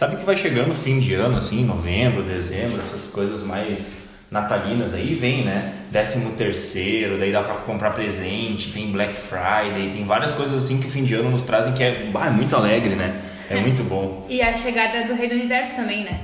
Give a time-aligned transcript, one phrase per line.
[0.00, 3.98] Sabe que vai chegando fim de ano, assim, novembro, dezembro, essas coisas mais
[4.30, 5.74] natalinas aí vem, né?
[5.90, 10.90] Décimo terceiro, daí dá pra comprar presente, tem Black Friday, tem várias coisas assim que
[10.90, 13.20] fim de ano nos trazem que é, bah, é muito alegre, né?
[13.50, 14.24] É, é muito bom.
[14.26, 16.18] E a chegada do Rei do Universo também, né?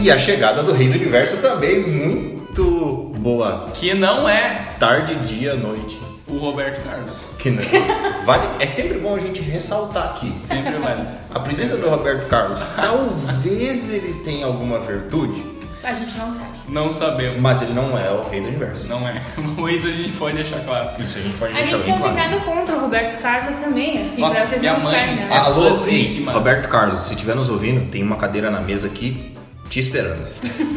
[0.00, 3.68] E a chegada do Rei do Universo também, muito boa.
[3.74, 5.98] Que não é Tarde, dia, noite.
[6.28, 7.30] o Roberto Carlos.
[7.38, 7.62] Que não.
[8.24, 10.32] Vale, é sempre bom a gente ressaltar aqui.
[10.38, 10.96] Sempre vai.
[11.34, 15.44] A presença do Roberto Carlos, talvez ele tenha alguma virtude,
[15.82, 16.58] A gente não sabe.
[16.68, 17.40] Não sabemos.
[17.40, 18.88] mas ele não é o Rei do Universo.
[18.88, 19.20] Não é.
[19.74, 20.90] Isso a gente pode deixar claro.
[21.02, 22.40] Isso a gente pode A deixar gente bem não tem claro.
[22.42, 25.28] contra o Roberto Carlos também, assim, Nossa, pra vocês minha não mãe- ficarem, né?
[25.30, 26.32] É Alô.
[26.32, 29.34] Roberto Carlos, se estiver nos ouvindo, tem uma cadeira na mesa aqui
[29.68, 30.26] te esperando.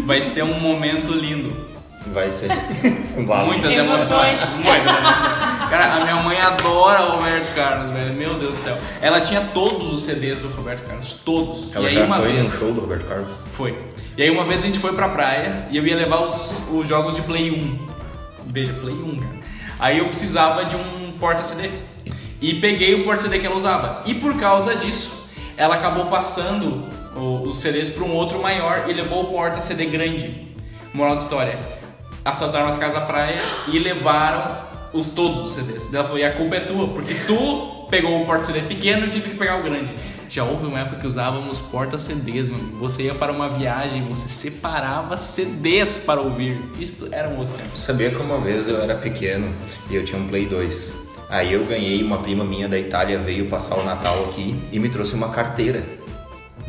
[0.05, 1.70] Vai ser um momento lindo.
[2.08, 2.49] Vai ser.
[3.16, 3.77] Muitas Emoções.
[3.77, 4.49] emoções.
[4.55, 5.32] Muitas emoções.
[5.70, 8.13] Cara, a minha mãe adora o Roberto Carlos, velho.
[8.13, 8.77] Meu Deus do céu.
[9.02, 11.13] Ela tinha todos os CDs do Roberto Carlos.
[11.24, 11.74] Todos.
[11.76, 12.52] Ela e aí já uma foi vez.
[12.52, 13.32] no show do Roberto Carlos?
[13.52, 13.80] Foi.
[14.18, 16.87] E aí uma vez a gente foi pra praia e eu ia levar os, os
[16.87, 17.87] jogos de Play 1.
[18.48, 19.35] Veja, Play 1, cara.
[19.80, 21.70] Aí eu precisava de um porta-CD.
[22.41, 24.02] E peguei o porta-CD que ela usava.
[24.05, 26.84] E por causa disso, ela acabou passando
[27.22, 30.48] os CDs para um outro maior e levou o porta-CD grande.
[30.94, 31.58] Moral da história.
[32.24, 34.58] Assaltaram as casas da praia e levaram
[34.94, 35.94] os, todos os CDs.
[35.94, 39.30] Ela falou, e a culpa é tua, porque tu pegou o porta-CD pequeno e tive
[39.30, 39.94] que pegar o grande.
[40.30, 42.77] Já houve uma época que usávamos porta-CDs, mano.
[42.80, 46.62] Você ia para uma viagem, você separava CDs para ouvir.
[46.80, 47.82] Isso eram os tempos.
[47.82, 49.54] Sabia que uma vez eu era pequeno
[49.90, 51.02] e eu tinha um Play 2.
[51.30, 54.90] Aí eu ganhei, uma prima minha da Itália veio passar o Natal aqui e me
[54.90, 55.82] trouxe uma carteira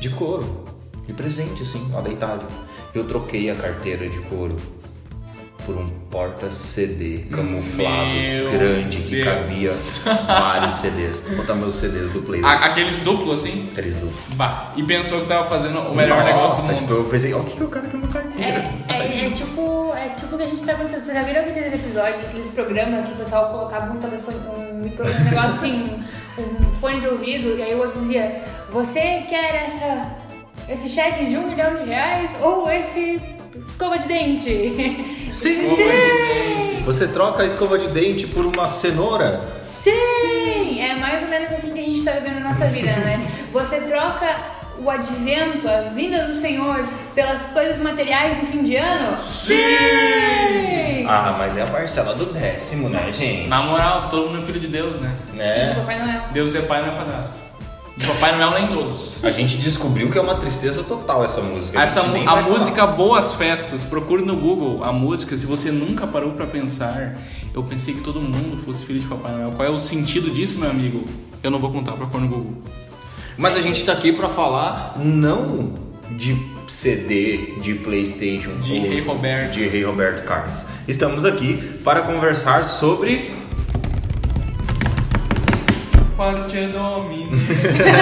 [0.02, 0.64] de couro.
[1.06, 2.46] De presente, assim, lá da Itália.
[2.94, 4.56] Eu troquei a carteira de couro
[5.64, 9.24] por um porta-CD camuflado Meu grande que Deus.
[9.24, 11.20] cabia vários CDs.
[11.20, 12.52] Vou botar meus CDs do Play 2.
[12.52, 13.68] A- aqueles duplos assim?
[13.70, 14.12] Aqueles do.
[14.34, 14.72] Bah.
[14.76, 16.78] E pensou que tava fazendo o melhor negócio do Nossa, mundo.
[16.80, 18.70] tipo, eu pensei, ó, o que, que o cara quer uma carteira?
[18.88, 21.04] É, é, é tipo, é tipo o que a gente tá acontecendo.
[21.04, 25.04] Vocês já viram aqueles episódios, aqueles programas que o pessoal colocava um telefone, um, micro,
[25.06, 26.02] um negócio assim,
[26.38, 30.16] um, um fone de ouvido, e aí o outro dizia, você quer essa,
[30.68, 33.20] esse cheque de um milhão de reais ou esse
[33.54, 34.48] escova de dente?
[35.30, 35.62] Sim!
[35.62, 36.82] Escova de dente.
[36.82, 39.60] Você troca a escova de dente por uma cenoura?
[39.62, 40.80] Sim!
[40.80, 43.28] É mais ou menos assim que a gente tá vivendo a nossa vida, né?
[43.52, 49.16] Você troca o advento, a vinda do Senhor, pelas coisas materiais do fim de ano?
[49.18, 51.04] Sim!
[51.06, 53.48] Ah, mas é a parcela do décimo, né, gente?
[53.48, 55.14] Na moral, todo mundo é filho de Deus, né?
[55.38, 55.74] É.
[55.74, 56.22] Papai Noel.
[56.32, 57.51] Deus é pai, não é padrasto.
[57.96, 59.22] De Papai Noel nem todos.
[59.22, 61.80] A gente descobriu que é uma tristeza total essa música.
[61.80, 62.56] Essa, nem a vai falar.
[62.56, 65.36] música Boas Festas, procure no Google a música.
[65.36, 67.18] Se você nunca parou pra pensar,
[67.52, 69.52] eu pensei que todo mundo fosse filho de Papai Noel.
[69.52, 71.04] Qual é o sentido disso, meu amigo?
[71.42, 72.54] Eu não vou contar, procure no Google.
[73.36, 75.74] Mas a gente tá aqui pra falar não
[76.10, 76.36] de
[76.68, 78.58] CD, de Playstation.
[78.60, 79.52] De Rei Roberto.
[79.52, 80.64] De Rei Roberto Carlos.
[80.88, 83.41] Estamos aqui para conversar sobre...
[86.22, 87.32] Parte domine.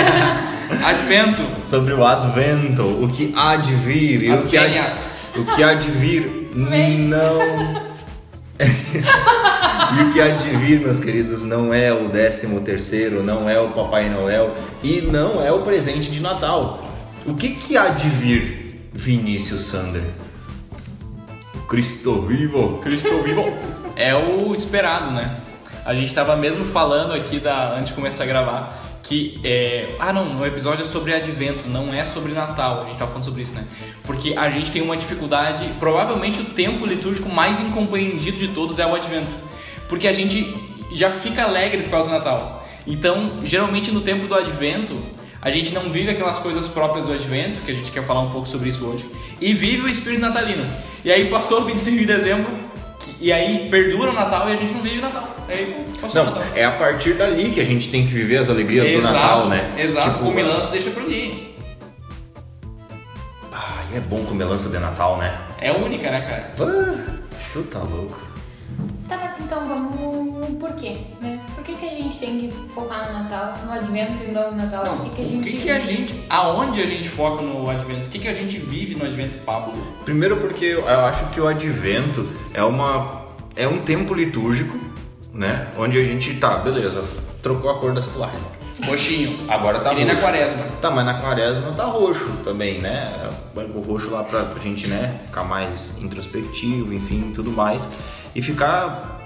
[0.85, 1.43] Advento.
[1.65, 5.63] Sobre o Advento, o que há de vir e o que há de, o que
[5.63, 7.41] há de vir não...
[8.61, 13.59] e o que há de vir, meus queridos, não é o 13 terceiro, não é
[13.59, 16.93] o Papai Noel e não é o presente de Natal.
[17.25, 20.05] O que, que há de vir, Vinícius Sander?
[21.67, 22.81] Cristo vivo.
[22.83, 23.51] Cristo vivo.
[23.97, 25.41] É o esperado, né?
[25.91, 30.13] A gente tava mesmo falando aqui da, antes de começar a gravar que é, ah
[30.13, 32.85] não, no episódio é sobre advento, não é sobre Natal.
[32.85, 33.65] A gente tava falando sobre isso, né?
[34.05, 38.87] Porque a gente tem uma dificuldade, provavelmente o tempo litúrgico mais incompreendido de todos é
[38.87, 39.35] o advento.
[39.89, 40.55] Porque a gente
[40.95, 42.65] já fica alegre por causa do Natal.
[42.87, 44.97] Então, geralmente no tempo do advento,
[45.43, 48.31] a gente não vive aquelas coisas próprias do advento, que a gente quer falar um
[48.31, 50.65] pouco sobre isso hoje, e vive o espírito natalino.
[51.05, 52.60] E aí passou o 25 de dezembro,
[53.21, 55.37] e aí perdura o Natal e a gente não vive o Natal.
[55.49, 56.53] Aí passou o Não, Natal.
[56.55, 59.49] é a partir dali que a gente tem que viver as alegrias do exato, Natal,
[59.49, 59.75] né?
[59.79, 61.35] Exato, Tipo, comer lança deixa pro dia.
[63.53, 65.37] Ah, é bom comer lança de Natal, né?
[65.61, 66.53] É única, né, cara?
[66.71, 67.19] Ah,
[67.53, 68.19] tu tá louco.
[69.11, 70.49] Tá, mas então vamos.
[70.59, 70.99] Por quê?
[71.21, 71.39] Né?
[71.55, 74.57] Por que, que a gente tem que focar no Natal, no advento e não no
[74.57, 74.85] Natal?
[74.85, 75.51] Não, Por que, que a o gente.
[75.51, 76.25] que, que a gente.
[76.31, 78.07] Aonde a gente foca no advento?
[78.07, 79.73] O que, que a gente vive no advento, Pablo?
[80.05, 83.23] Primeiro porque eu acho que o advento é uma
[83.57, 84.79] é um tempo litúrgico,
[85.35, 85.67] né?
[85.77, 87.05] Onde a gente tá, beleza,
[87.43, 88.41] trocou a cor das toalhas.
[88.85, 89.37] Roxinho.
[89.51, 90.25] Agora tá Que nem na roxo.
[90.25, 90.63] quaresma.
[90.81, 93.29] Tá, mas na quaresma tá roxo também, né?
[93.55, 97.87] Banco roxo lá pra, pra gente, né, ficar mais introspectivo, enfim, tudo mais.
[98.35, 99.21] E ficar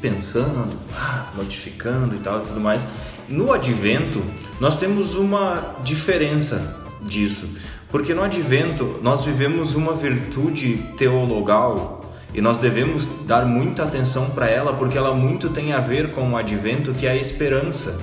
[0.00, 2.86] pensando, ah, modificando e tal e tudo mais.
[3.28, 4.22] No advento,
[4.60, 7.48] nós temos uma diferença disso.
[7.90, 12.04] Porque no advento, nós vivemos uma virtude teologal
[12.34, 16.32] e nós devemos dar muita atenção para ela, porque ela muito tem a ver com
[16.32, 17.98] o advento, que é a esperança.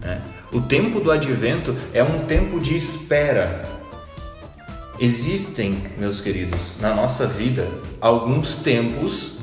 [0.00, 0.20] né?
[0.52, 3.62] O tempo do advento é um tempo de espera.
[4.98, 7.68] Existem, meus queridos, na nossa vida,
[8.00, 9.35] alguns tempos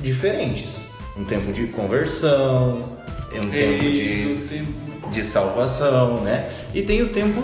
[0.00, 0.76] diferentes.
[1.16, 2.98] Um tempo de conversão,
[3.34, 4.66] um tempo de, Isso,
[5.10, 6.48] de salvação, né?
[6.74, 7.42] E tem o tempo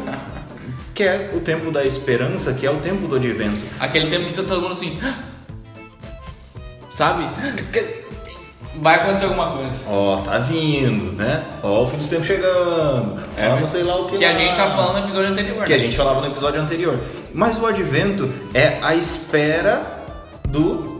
[0.94, 3.58] que é o tempo da esperança, que é o tempo do advento.
[3.78, 4.98] Aquele tempo que tá todo mundo assim.
[6.90, 7.28] Sabe?
[8.76, 9.84] Vai acontecer alguma coisa.
[9.88, 11.44] Ó, tá vindo, né?
[11.62, 13.20] Ó, o fim dos tempos chegando.
[13.36, 14.34] É, ó, não sei lá o que Que a lá.
[14.34, 15.64] gente tá falando no episódio anterior.
[15.64, 15.82] Que a né?
[15.82, 16.98] gente falava no episódio anterior.
[17.34, 20.02] Mas o advento é a espera
[20.48, 20.95] do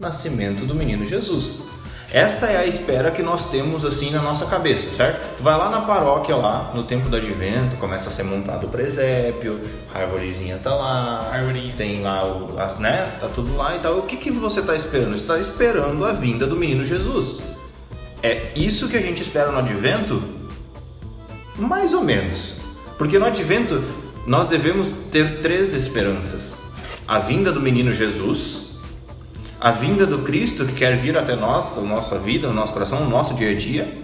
[0.00, 1.62] nascimento do menino Jesus.
[2.10, 5.36] Essa é a espera que nós temos assim na nossa cabeça, certo?
[5.36, 8.68] Tu vai lá na paróquia lá, no tempo do advento, começa a ser montado o
[8.68, 9.60] presépio,
[9.94, 11.74] a arvorezinha tá lá, Arvorinha.
[11.76, 13.16] tem lá o, as, né?
[13.20, 13.98] Tá tudo lá e tal.
[13.98, 15.16] O que que você tá esperando?
[15.16, 17.40] Você tá esperando a vinda do menino Jesus.
[18.22, 20.20] É isso que a gente espera no advento?
[21.56, 22.56] Mais ou menos.
[22.98, 23.84] Porque no advento
[24.26, 26.60] nós devemos ter três esperanças:
[27.06, 28.69] a vinda do menino Jesus,
[29.60, 33.00] a vinda do Cristo que quer vir até nós, da nossa vida, no nosso coração,
[33.00, 33.98] no nosso dia a dia,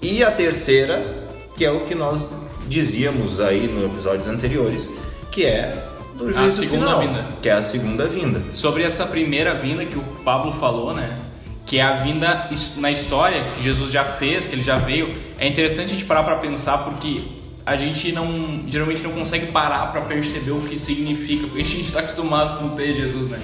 [0.00, 1.24] e a terceira,
[1.56, 2.22] que é o que nós
[2.68, 4.88] dizíamos aí nos episódios anteriores,
[5.30, 7.28] que é do A juízo segunda final, vinda.
[7.40, 8.42] que é a segunda vinda.
[8.52, 11.18] Sobre essa primeira vinda que o Pablo falou, né?
[11.66, 15.12] Que é a vinda na história que Jesus já fez, que ele já veio.
[15.38, 17.22] É interessante a gente parar pra pensar porque
[17.64, 21.84] a gente não geralmente não consegue parar pra perceber o que significa, porque a gente
[21.84, 23.38] está acostumado com ter Jesus, né?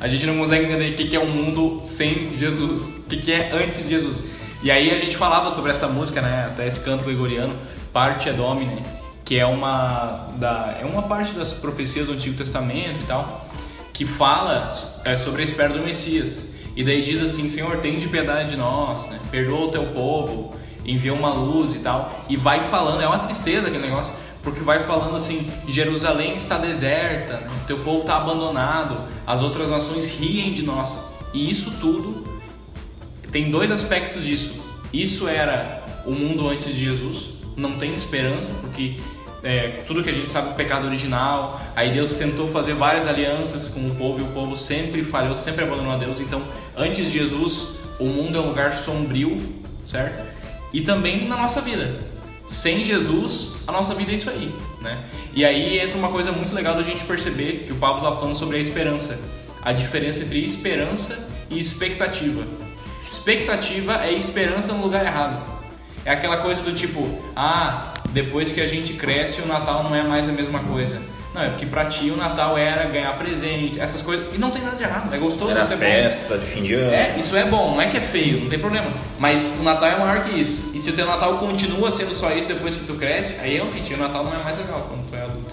[0.00, 3.32] A gente não consegue entender o que é um mundo sem Jesus, o que que
[3.32, 4.22] é antes de Jesus.
[4.62, 6.46] E aí a gente falava sobre essa música, né?
[6.50, 7.56] Até esse canto gregoriano,
[7.92, 8.82] Parte é Domine,
[9.24, 13.46] que é uma da é uma parte das profecias do Antigo Testamento e tal
[14.00, 14.66] que fala
[15.04, 16.54] é, sobre a espera do Messias.
[16.74, 19.20] E daí diz assim: Senhor, tem de piedade de nós, né?
[19.30, 20.54] perdoa o teu povo,
[20.86, 22.24] envia uma luz e tal.
[22.26, 27.38] E vai falando, é uma tristeza aquele negócio, porque vai falando assim: Jerusalém está deserta,
[27.38, 27.50] né?
[27.66, 31.14] teu povo está abandonado, as outras nações riem de nós.
[31.32, 32.24] E isso tudo
[33.30, 34.60] tem dois aspectos disso.
[34.92, 38.96] Isso era o mundo antes de Jesus, não tem esperança, porque
[39.42, 41.60] é, tudo que a gente sabe é o pecado original.
[41.76, 45.64] Aí Deus tentou fazer várias alianças com o povo e o povo sempre falhou, sempre
[45.64, 46.20] abandonou a Deus.
[46.20, 46.42] Então,
[46.76, 49.38] antes de Jesus, o mundo é um lugar sombrio,
[49.84, 50.24] certo?
[50.72, 52.09] E também na nossa vida.
[52.50, 55.04] Sem Jesus, a nossa vida é isso aí, né?
[55.32, 58.34] E aí entra uma coisa muito legal da gente perceber que o Pablo está falando
[58.34, 59.20] sobre a esperança.
[59.62, 62.44] A diferença entre esperança e expectativa.
[63.06, 65.48] Expectativa é esperança no lugar errado.
[66.04, 70.02] É aquela coisa do tipo, ah, depois que a gente cresce, o Natal não é
[70.02, 71.00] mais a mesma coisa.
[71.32, 74.34] Não, é porque pra ti o Natal era ganhar presente, essas coisas.
[74.34, 75.80] E não tem nada de errado, é gostoso Era ser bom.
[75.82, 76.92] festa de fim de ano.
[76.92, 78.90] É, isso é bom, não é que é feio, não tem problema.
[79.18, 80.72] Mas o Natal é maior que isso.
[80.74, 83.94] E se o teu Natal continua sendo só isso depois que tu cresce, aí realmente
[83.94, 85.50] o Natal não é mais legal quando tu é adulto.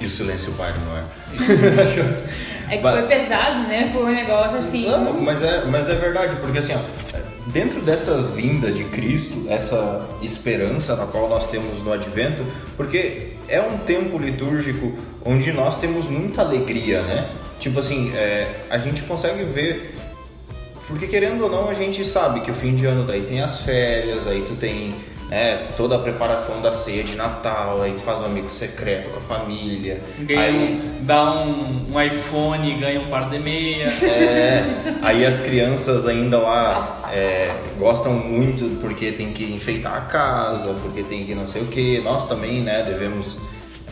[0.00, 1.02] E o silêncio pai não é?
[2.72, 3.90] É que foi pesado, né?
[3.92, 4.88] Foi um negócio assim.
[4.88, 6.78] Não, mas é, mas é verdade, porque assim, ó,
[7.46, 12.44] dentro dessa vinda de Cristo, essa esperança na qual nós temos no advento,
[12.76, 14.92] porque é um tempo litúrgico
[15.24, 17.30] onde nós temos muita alegria, né?
[17.58, 19.94] Tipo assim, é, a gente consegue ver.
[20.88, 23.60] Porque querendo ou não, a gente sabe que o fim de ano daí tem as
[23.60, 24.96] férias, aí tu tem
[25.32, 29.16] né, toda a preparação da ceia de Natal, aí tu faz um amigo secreto com
[29.16, 29.98] a família.
[30.18, 30.54] Ganha aí,
[31.00, 33.86] um, dá um, um iPhone, ganha um par de meia.
[34.02, 34.62] É,
[35.00, 41.02] aí as crianças ainda lá é, gostam muito porque tem que enfeitar a casa, porque
[41.02, 41.98] tem que não sei o que.
[42.02, 43.38] Nós também, né, devemos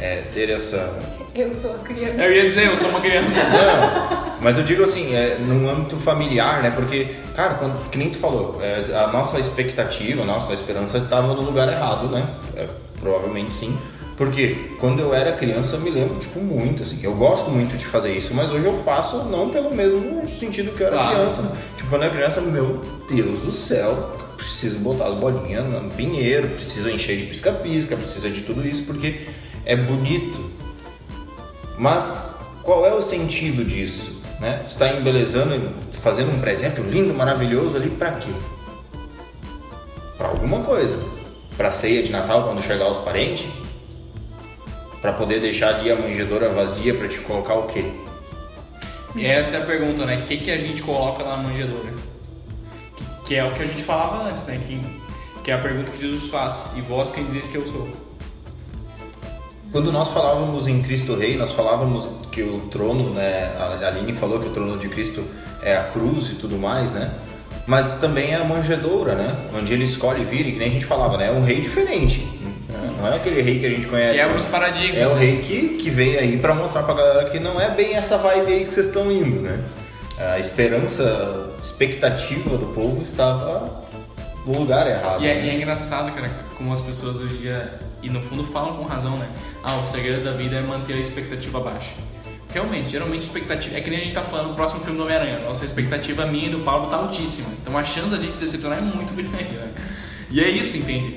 [0.00, 0.92] é, ter essa.
[1.34, 2.14] Eu sou a criança.
[2.14, 3.28] Eu ia dizer, eu sou uma criança.
[3.50, 6.70] Não, mas eu digo assim, é, num âmbito familiar, né?
[6.70, 11.28] Porque, cara, quando, que nem tu falou, é, a nossa expectativa, a nossa esperança estava
[11.34, 12.34] no lugar errado, né?
[12.56, 12.66] É,
[12.98, 13.76] provavelmente sim.
[14.16, 16.98] Porque quando eu era criança eu me lembro, tipo, muito, assim.
[17.02, 20.82] Eu gosto muito de fazer isso, mas hoje eu faço não pelo mesmo sentido que
[20.82, 21.14] eu era Claro.
[21.16, 21.52] criança.
[21.76, 26.48] Tipo, quando eu era criança, meu Deus do céu, preciso botar as bolinhas no pinheiro,
[26.48, 29.20] precisa encher de pisca-pisca, precisa de tudo isso, porque
[29.64, 30.50] é bonito.
[31.78, 32.14] Mas
[32.62, 34.20] qual é o sentido disso?
[34.38, 34.62] Né?
[34.66, 38.30] Está embelezando, fazendo um presépio lindo, maravilhoso ali para quê?
[40.18, 41.02] alguma coisa.
[41.56, 43.46] Pra ceia de Natal, quando chegar os parentes,
[45.00, 47.90] Pra poder deixar ali a manjedoura vazia pra te colocar o quê?
[49.18, 50.18] Essa é a pergunta, né?
[50.18, 51.90] O que, que a gente coloca na manjedoura?
[52.94, 54.60] Que, que é o que a gente falava antes, né?
[54.66, 54.78] Que,
[55.42, 56.68] que é a pergunta que Jesus faz.
[56.76, 57.88] E vós quem dizes que eu sou?
[59.72, 63.52] Quando nós falávamos em Cristo Rei, nós falávamos que o trono, né?
[63.56, 65.24] A Aline falou que o trono de Cristo
[65.62, 67.12] é a cruz e tudo mais, né?
[67.66, 69.36] Mas também é a manjedoura, né?
[69.56, 71.28] Onde ele escolhe vir, e que nem a gente falava, né?
[71.28, 72.20] É um rei diferente.
[72.68, 72.94] né?
[72.98, 74.16] Não é aquele rei que a gente conhece.
[74.16, 74.38] Quebra né?
[74.40, 74.98] os paradigmas.
[74.98, 75.20] É o né?
[75.20, 78.52] rei que, que veio aí pra mostrar pra galera que não é bem essa vibe
[78.52, 79.60] aí que vocês estão indo, né?
[80.18, 83.84] A esperança, expectativa do povo estava
[84.46, 85.22] no lugar errado.
[85.22, 85.46] E é, né?
[85.46, 88.84] e é engraçado, cara, como as pessoas hoje em dia, e no fundo falam com
[88.84, 89.28] razão, né?
[89.62, 91.92] Ah, o segredo da vida é manter a expectativa baixa.
[92.52, 93.76] Realmente, geralmente expectativa.
[93.76, 95.38] É que nem a gente tá falando do próximo filme do Homem-Aranha.
[95.40, 97.48] Nossa expectativa minha e do Paulo tá altíssima.
[97.60, 99.72] Então a chance da gente decepcionar é muito grande, né?
[100.30, 101.16] E é isso, entende?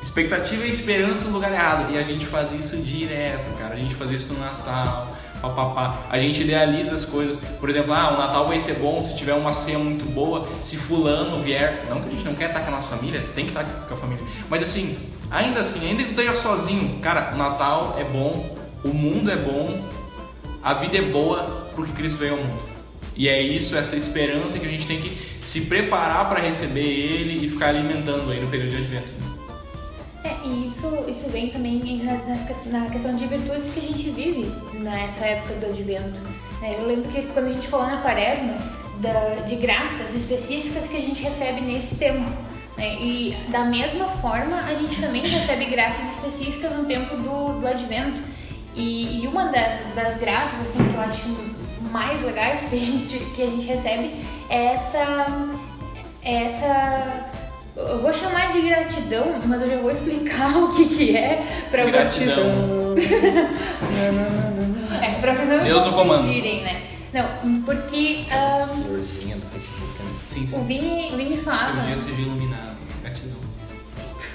[0.00, 1.92] Expectativa e esperança no lugar errado.
[1.92, 3.74] E a gente faz isso direto, cara.
[3.74, 6.06] A gente faz isso no Natal, papapá.
[6.10, 7.38] A gente idealiza as coisas.
[7.58, 10.76] Por exemplo, ah, o Natal vai ser bom se tiver uma ceia muito boa, se
[10.76, 11.86] fulano vier.
[11.88, 13.94] Não que a gente não quer estar com a nossa família, tem que estar com
[13.94, 14.24] a família.
[14.48, 14.96] Mas assim,
[15.30, 19.36] ainda assim, ainda que tu esteja sozinho, cara, o Natal é bom, o mundo é
[19.36, 19.82] bom,
[20.62, 22.70] a vida é boa porque Cristo veio ao mundo.
[23.16, 27.44] E é isso, essa esperança que a gente tem que se preparar para receber Ele
[27.44, 29.29] e ficar alimentando aí no período de advento.
[30.22, 34.10] É, e isso, isso vem também nas- nas na questão de virtudes que a gente
[34.10, 36.20] vive nessa época do advento.
[36.60, 36.76] né?
[36.78, 38.54] Eu lembro que quando a gente falou na quaresma,
[39.00, 42.30] da- de graças específicas que a gente recebe nesse tempo.
[42.76, 42.96] né?
[43.00, 48.20] E da mesma forma, a gente também recebe graças específicas no tempo do, do advento.
[48.74, 51.26] E, e uma das, das graças assim, que eu acho
[51.90, 55.26] mais legais que a gente, que a gente recebe é essa,
[56.22, 57.30] é essa
[57.76, 61.84] eu vou chamar de gratidão, mas eu já vou explicar o que, que é pra
[61.84, 62.94] Gratidão.
[62.94, 63.10] vocês.
[65.02, 66.20] É, pra vocês não Deus no comando.
[66.22, 66.82] confundirem, né?
[67.12, 70.10] Não, porque ah, Florzinha do Facebook, né?
[70.22, 71.80] Sim, o Vini, o Vini Seu falava.
[71.86, 72.76] dia seja iluminado.
[73.02, 73.36] Gratidão.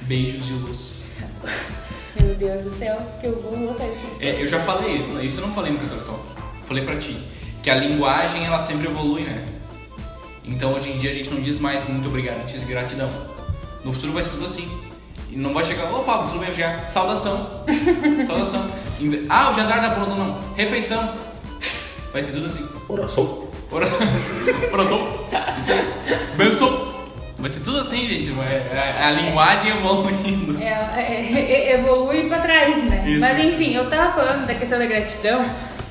[0.01, 1.05] Beijos de luz.
[2.19, 5.47] Meu Deus do céu, que eu vou sair desse É, eu já falei, isso eu
[5.47, 6.21] não falei no Católico Talk.
[6.65, 7.17] Falei pra ti.
[7.63, 9.45] Que a linguagem, ela sempre evolui, né?
[10.47, 13.09] Então hoje em dia a gente não diz mais muito obrigado, a gente diz gratidão.
[13.83, 14.67] No futuro vai ser tudo assim.
[15.29, 16.85] E não vai chegar, ô Pablo, tudo bem, já.
[16.87, 17.63] Saudação.
[18.25, 18.69] Saudação.
[19.29, 20.39] Ah, o jantar tá pronto, não.
[20.55, 21.13] Refeição.
[22.13, 22.65] Vai ser tudo assim.
[22.87, 23.47] Oração.
[23.71, 23.87] Ora-
[24.71, 25.07] Oração.
[25.59, 25.85] Isso aí.
[26.37, 26.93] Benção.
[27.37, 28.31] Vai ser tudo assim, gente.
[28.39, 30.57] É a linguagem evoluindo.
[30.61, 33.03] É, é, é, evolui pra trás, né?
[33.05, 33.77] Isso, Mas enfim, isso.
[33.77, 35.45] eu tava falando da questão da gratidão,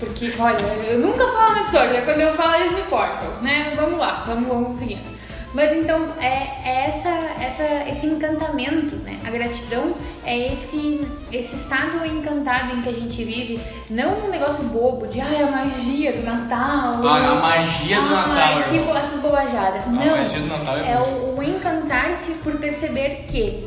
[0.04, 3.73] porque, olha, eu nunca falo no episódio, é quando eu falo eles me cortam, né?
[3.76, 5.14] Vamos lá, vamos, vamos seguindo.
[5.54, 7.08] Mas então, é, é essa,
[7.40, 9.20] essa, esse encantamento, né?
[9.25, 9.94] A gratidão
[10.26, 15.20] é esse, esse estado encantado em que a gente vive, não um negócio bobo de,
[15.20, 17.06] ai, a magia do Natal.
[17.06, 18.92] Ah, a magia do ai, Natal, que irmão.
[18.92, 19.82] bo- essas bobajadas.
[19.87, 23.64] A não, magia do Natal é é o, o encantar-se por perceber que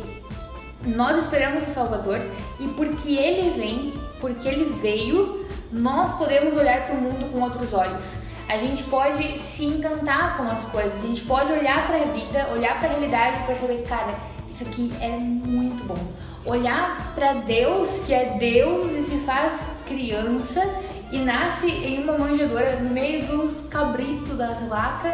[0.85, 2.19] nós esperamos o Salvador
[2.59, 7.73] e porque ele vem, porque ele veio, nós podemos olhar para o mundo com outros
[7.73, 8.03] olhos.
[8.47, 12.47] A gente pode se encantar com as coisas, a gente pode olhar para a vida,
[12.53, 14.13] olhar para a realidade e perceber, cara,
[14.49, 15.97] isso aqui é muito bom.
[16.45, 20.63] Olhar para Deus, que é Deus e se faz criança
[21.11, 25.13] e nasce em uma manjedoura no meio dos cabritos das vacas,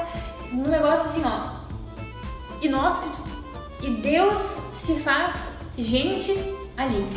[0.51, 1.63] num negócio assim, ó,
[2.62, 3.17] inóspito
[3.81, 4.38] e Deus
[4.86, 6.31] se faz gente
[6.77, 7.07] ali.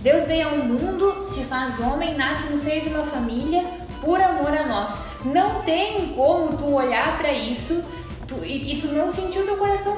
[0.00, 3.64] Deus vem ao mundo, se faz homem, nasce no seio de uma família
[4.00, 4.90] por amor a nós.
[5.24, 7.82] Não tem como tu olhar pra isso
[8.26, 9.96] tu- e, e tu não sentir o teu coração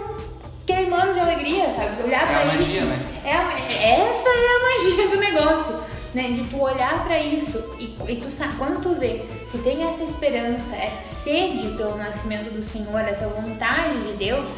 [0.66, 2.02] queimando de alegria, sabe?
[2.02, 2.56] Olhar É pra a isso.
[2.56, 3.20] magia, né?
[3.24, 5.80] É a- essa é a magia do negócio,
[6.14, 6.30] né?
[6.30, 10.02] De tu olhar pra isso e, e tu sabe, quando tu vê, tu tem essa
[10.04, 14.48] esperança, essa sede pelo nascimento do Senhor, essa vontade de Deus,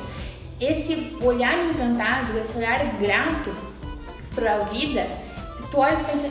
[0.61, 3.53] esse olhar encantado, esse olhar grato
[4.35, 5.07] pra vida,
[5.73, 6.29] tu olha e pensa,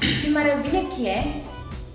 [0.00, 1.42] que maravilha que é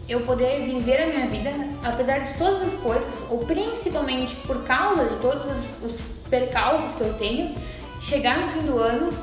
[0.08, 1.52] eu poder viver a minha vida,
[1.84, 7.02] apesar de todas as coisas, ou principalmente por causa de todos os, os percalços que
[7.02, 7.56] eu tenho,
[8.02, 9.14] chegar no fim do ano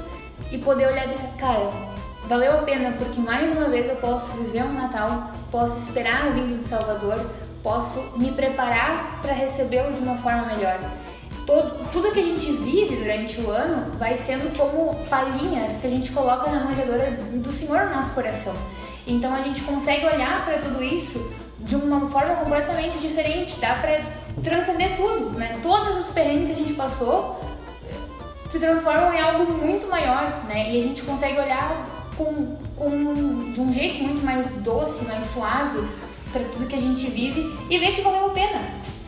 [0.50, 1.70] e poder olhar e pensar, cara,
[2.26, 6.30] valeu a pena porque mais uma vez eu posso viver um Natal, posso esperar a
[6.30, 7.30] vinda do Salvador,
[7.62, 10.78] posso me preparar para recebê-lo de uma forma melhor.
[11.46, 15.90] Todo, tudo que a gente vive durante o ano vai sendo como palhinhas que a
[15.90, 18.54] gente coloca na manjedoura do Senhor no nosso coração.
[19.06, 24.02] Então a gente consegue olhar para tudo isso de uma forma completamente diferente, dá para
[24.42, 25.58] transcender tudo, né?
[25.62, 27.40] Todos os perrengues que a gente passou,
[28.50, 30.72] se transformam em algo muito maior, né?
[30.72, 31.84] E a gente consegue olhar
[32.16, 35.86] com, com de um jeito muito mais doce, mais suave
[36.32, 38.60] para tudo que a gente vive e ver que valeu a pena,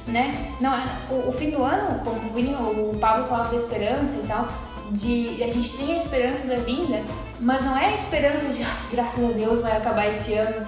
[0.08, 0.54] né?
[0.60, 0.74] Não,
[1.10, 4.48] o, o fim do ano, como o, Vini, o Pablo falava da esperança e tal,
[4.90, 7.02] de a gente tem a esperança da vinda,
[7.40, 10.66] mas não é a esperança de ah, graças a Deus vai acabar esse ano.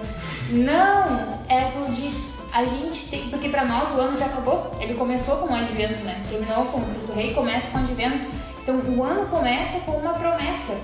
[0.51, 4.75] Não, é aquilo de a gente tem, porque para nós o ano já acabou.
[4.79, 6.21] Ele começou com o advento, né?
[6.29, 8.29] Terminou com o Cristo Rei, começa com o advento.
[8.61, 10.77] Então o ano começa com uma promessa.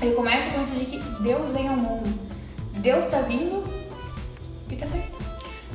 [0.00, 2.18] Ele começa com isso de que Deus vem ao mundo.
[2.76, 3.62] Deus está vindo
[4.70, 5.12] e tá feito.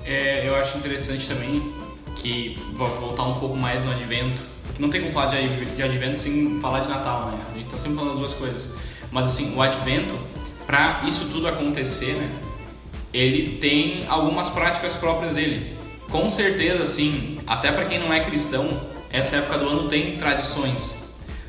[0.04, 1.79] É, eu acho interessante também
[2.22, 4.42] que vou voltar um pouco mais no advento.
[4.74, 7.40] Que não tem como falar de, de advento sem falar de Natal, né?
[7.52, 8.74] A gente tá sempre falando as duas coisas.
[9.12, 10.18] Mas assim, o advento,
[10.66, 12.30] para isso tudo acontecer, né?
[13.12, 15.76] Ele tem algumas práticas próprias dele.
[16.12, 21.00] Com certeza, assim, até para quem não é cristão, essa época do ano tem tradições.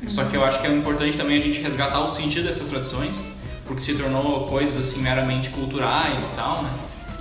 [0.07, 3.21] Só que eu acho que é importante também a gente resgatar o sentido dessas tradições,
[3.65, 6.71] porque se tornou coisas assim meramente culturais e tal, né?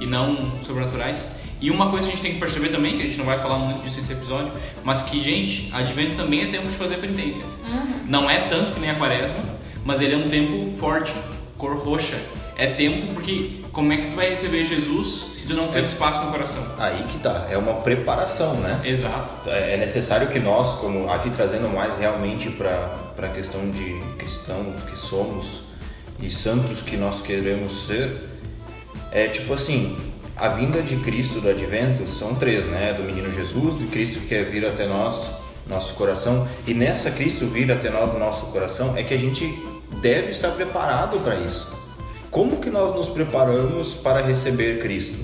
[0.00, 1.28] E não sobrenaturais.
[1.61, 3.38] E uma coisa que a gente tem que perceber também, que a gente não vai
[3.38, 4.52] falar muito disso nesse episódio,
[4.83, 7.43] mas que, gente, advento também é tempo de fazer penitência.
[7.67, 8.05] Uhum.
[8.09, 9.38] Não é tanto que nem a quaresma,
[9.85, 11.12] mas ele é um tempo forte,
[11.59, 12.19] cor roxa.
[12.57, 16.25] É tempo porque como é que tu vai receber Jesus se tu não fez espaço
[16.25, 16.62] no coração?
[16.79, 18.81] Aí que tá, é uma preparação, né?
[18.85, 19.49] Exato.
[19.49, 24.99] É necessário que nós, como aqui trazendo mais realmente para a questão de cristãos que
[24.99, 25.62] somos
[26.21, 28.29] e santos que nós queremos ser,
[29.11, 29.97] é tipo assim,
[30.40, 32.94] a vinda de Cristo do advento são três, né?
[32.94, 35.30] Do menino Jesus, do Cristo que quer vir até nós,
[35.66, 39.62] nosso coração, e nessa Cristo vir até nós, nosso coração, é que a gente
[40.00, 41.70] deve estar preparado para isso.
[42.30, 45.18] Como que nós nos preparamos para receber Cristo?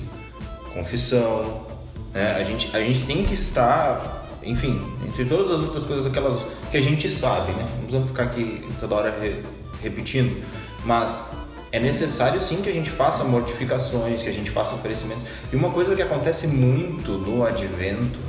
[0.71, 1.65] Confissão,
[2.13, 2.35] né?
[2.35, 6.77] A gente, a gente tem que estar, enfim, entre todas as outras coisas, aquelas que
[6.77, 7.67] a gente sabe, né?
[7.81, 9.41] Não vamos ficar aqui toda hora re,
[9.81, 10.43] repetindo,
[10.85, 11.31] mas
[11.71, 15.23] é necessário sim que a gente faça mortificações, que a gente faça oferecimentos.
[15.51, 18.19] E uma coisa que acontece muito no advento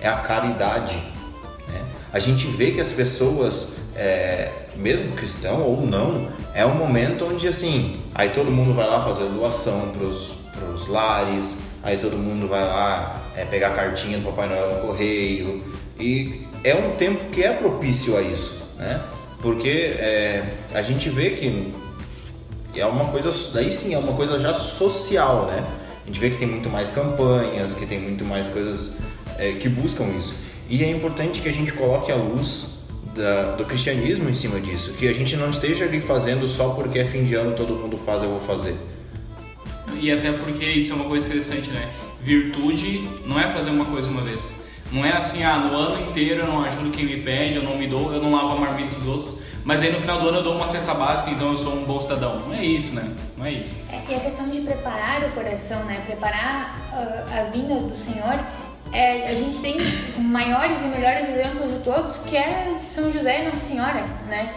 [0.00, 0.96] é a caridade.
[1.68, 1.84] Né?
[2.12, 7.46] A gente vê que as pessoas é, mesmo cristão ou não, é um momento onde
[7.46, 12.62] assim, aí todo mundo vai lá fazer doação pros, pros lares, aí todo mundo vai
[12.62, 15.62] lá é, pegar a cartinha do Papai Noel no correio,
[15.98, 19.02] e é um tempo que é propício a isso, né?
[19.40, 21.72] Porque é, a gente vê que
[22.74, 25.64] é uma coisa, daí sim, é uma coisa já social, né?
[26.02, 28.92] A gente vê que tem muito mais campanhas, que tem muito mais coisas
[29.38, 30.34] é, que buscam isso.
[30.68, 32.66] E é importante que a gente coloque a luz
[33.14, 36.98] da, do cristianismo em cima disso, que a gente não esteja ali fazendo só porque
[36.98, 38.74] é fim de ano todo mundo faz, eu vou fazer.
[40.00, 41.90] E até porque isso é uma coisa interessante, né?
[42.20, 44.62] Virtude não é fazer uma coisa uma vez.
[44.90, 47.76] Não é assim, ah, no ano inteiro eu não ajudo quem me pede, eu não
[47.78, 50.38] me dou, eu não lavo a marmita dos outros, mas aí no final do ano
[50.38, 52.40] eu dou uma cesta básica, então eu sou um bom cidadão.
[52.40, 53.08] Não é isso, né?
[53.36, 53.74] Não é isso.
[53.90, 56.02] É, e a questão de preparar o coração, né?
[56.06, 58.38] Preparar uh, a vinda do Senhor
[58.92, 59.76] é, a gente tem
[60.18, 64.54] maiores e melhores exemplos de todos, que é São José e Nossa Senhora, né?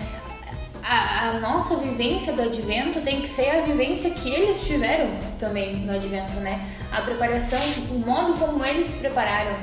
[0.83, 5.77] A, a, nossa vivência do advento tem que ser a vivência que eles tiveram também
[5.77, 6.61] no advento, né?
[6.91, 9.57] A preparação, o modo como eles se prepararam,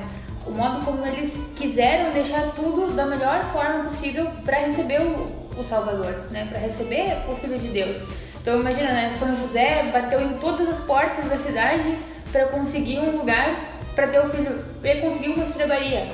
[0.46, 5.64] o modo como eles quiseram deixar tudo da melhor forma possível para receber o, o
[5.64, 6.46] Salvador, né?
[6.48, 7.96] Para receber o Filho de Deus.
[8.40, 9.10] Então imagina, né?
[9.18, 11.98] São José bateu em todas as portas da cidade
[12.32, 16.08] para conseguir um lugar para ter o filho, ele conseguiu uma estrebaria.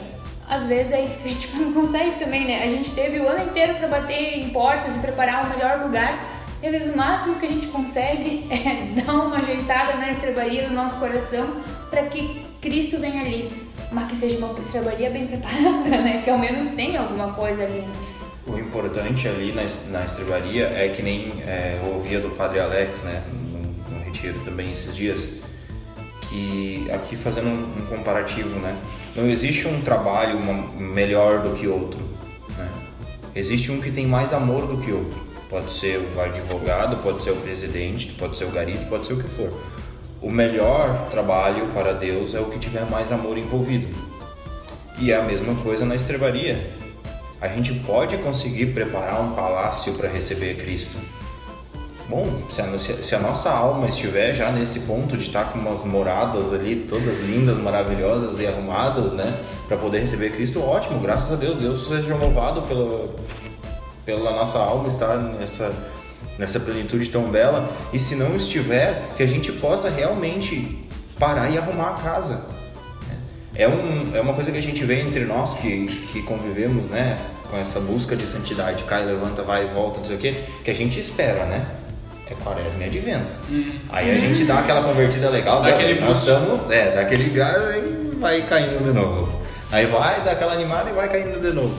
[0.48, 2.64] Às vezes é isso que a gente não consegue também, né?
[2.64, 6.18] A gente teve o ano inteiro para bater em portas e preparar o melhor lugar.
[6.60, 10.66] E às vezes o máximo que a gente consegue é dar uma ajeitada na estrebaria
[10.66, 11.56] do nosso coração
[11.88, 13.67] para que Cristo venha ali.
[13.90, 16.22] Mas que seja uma estrebaria bem preparada, né?
[16.22, 17.84] Que ao menos tenha alguma coisa ali.
[18.46, 23.02] O importante ali na, na estrebaria é que nem é, eu ouvia do Padre Alex,
[23.02, 23.22] né?
[23.32, 25.28] No, no retiro também esses dias
[26.28, 28.76] que aqui fazendo um, um comparativo, né?
[29.16, 32.00] Não existe um trabalho uma, melhor do que outro,
[32.56, 32.68] né?
[33.34, 35.18] Existe um que tem mais amor do que outro.
[35.48, 39.16] Pode ser o advogado, pode ser o presidente, pode ser o garito, pode ser o
[39.16, 39.50] que for.
[40.20, 43.88] O melhor trabalho para Deus é o que tiver mais amor envolvido.
[44.98, 46.70] E é a mesma coisa na estrebaria.
[47.40, 50.98] A gente pode conseguir preparar um palácio para receber Cristo
[52.08, 55.84] Bom, se a, se a, nossa alma estiver já nesse ponto de estar com umas
[55.84, 61.36] moradas ali, todas lindas, maravilhosas e arrumadas, né, para poder receber Cristo, ótimo, graças a
[61.36, 63.10] Deus, Deus seja louvado pela,
[64.06, 65.70] pela nossa alma estar nessa,
[66.38, 67.70] nessa plenitude tão bela.
[67.92, 70.78] E se não estiver, que a gente possa realmente
[71.18, 72.58] parar e arrumar a casa.
[73.54, 77.18] É, um, é uma coisa que a gente vê entre nós que, que convivemos, né,
[77.50, 80.70] com essa busca de santidade, cai, levanta, vai e volta, não sei o que, que
[80.70, 81.66] a gente espera, né?
[82.30, 83.34] É quaresma e advento.
[83.88, 88.16] Aí a gente dá aquela convertida legal, Dá aquele estamos, é, dá aquele gás e
[88.16, 89.40] vai caindo de novo.
[89.72, 91.74] Aí vai, dá aquela animada e vai caindo de novo.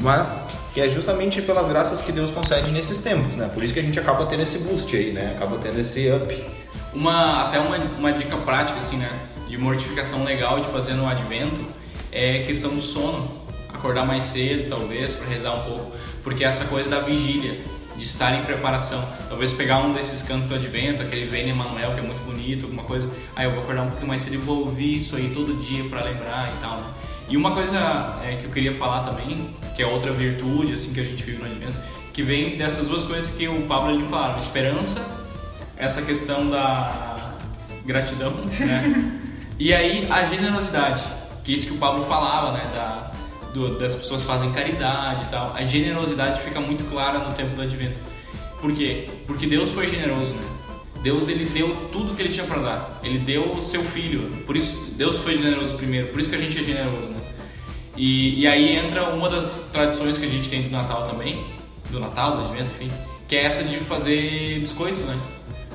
[0.00, 3.50] Mas que é justamente pelas graças que Deus concede nesses tempos, né?
[3.52, 5.34] Por isso que a gente acaba tendo esse boost aí, né?
[5.36, 6.44] Acaba tendo esse up.
[6.94, 9.10] Uma, até uma, uma dica prática, assim, né?
[9.48, 11.60] De mortificação legal de fazer no advento
[12.12, 13.40] é questão do sono.
[13.68, 15.92] Acordar mais cedo, talvez, para rezar um pouco.
[16.22, 17.60] Porque essa coisa da vigília,
[17.96, 19.06] de estar em preparação.
[19.28, 22.84] Talvez pegar um desses cantos do advento, aquele Vene Emanuel, que é muito bonito, alguma
[22.84, 23.08] coisa.
[23.34, 25.84] Aí eu vou acordar um pouquinho mais cedo e vou ouvir isso aí todo dia
[25.88, 26.86] para lembrar e tal, né?
[27.30, 27.78] E uma coisa
[28.24, 31.38] é, que eu queria falar também, que é outra virtude, assim, que a gente vive
[31.38, 31.78] no advento,
[32.12, 34.36] que vem dessas duas coisas que o Pablo ali falaram.
[34.38, 35.18] Esperança
[35.76, 37.36] essa questão da
[37.86, 39.12] gratidão, né?
[39.58, 41.02] e aí a generosidade,
[41.44, 42.64] que é isso que o Pablo falava, né?
[42.74, 43.12] Da,
[43.54, 45.52] do- das pessoas fazem caridade e tal.
[45.54, 48.00] A generosidade fica muito clara no tempo do Advento.
[48.60, 49.08] Por quê?
[49.26, 50.42] Porque Deus foi generoso, né?
[51.02, 53.00] Deus ele deu tudo que ele tinha para dar.
[53.02, 54.28] Ele deu o seu filho.
[54.44, 56.08] Por isso Deus foi generoso primeiro.
[56.08, 57.19] Por isso que a gente é generoso, né?
[57.96, 61.44] E, e aí entra uma das tradições que a gente tem do Natal também,
[61.90, 62.90] do Natal, do Advento, enfim,
[63.28, 65.18] que é essa de fazer biscoitos, né?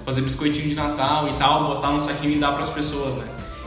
[0.05, 3.25] Fazer biscoitinho de Natal e tal, botar no saquinho e dar para as pessoas, né?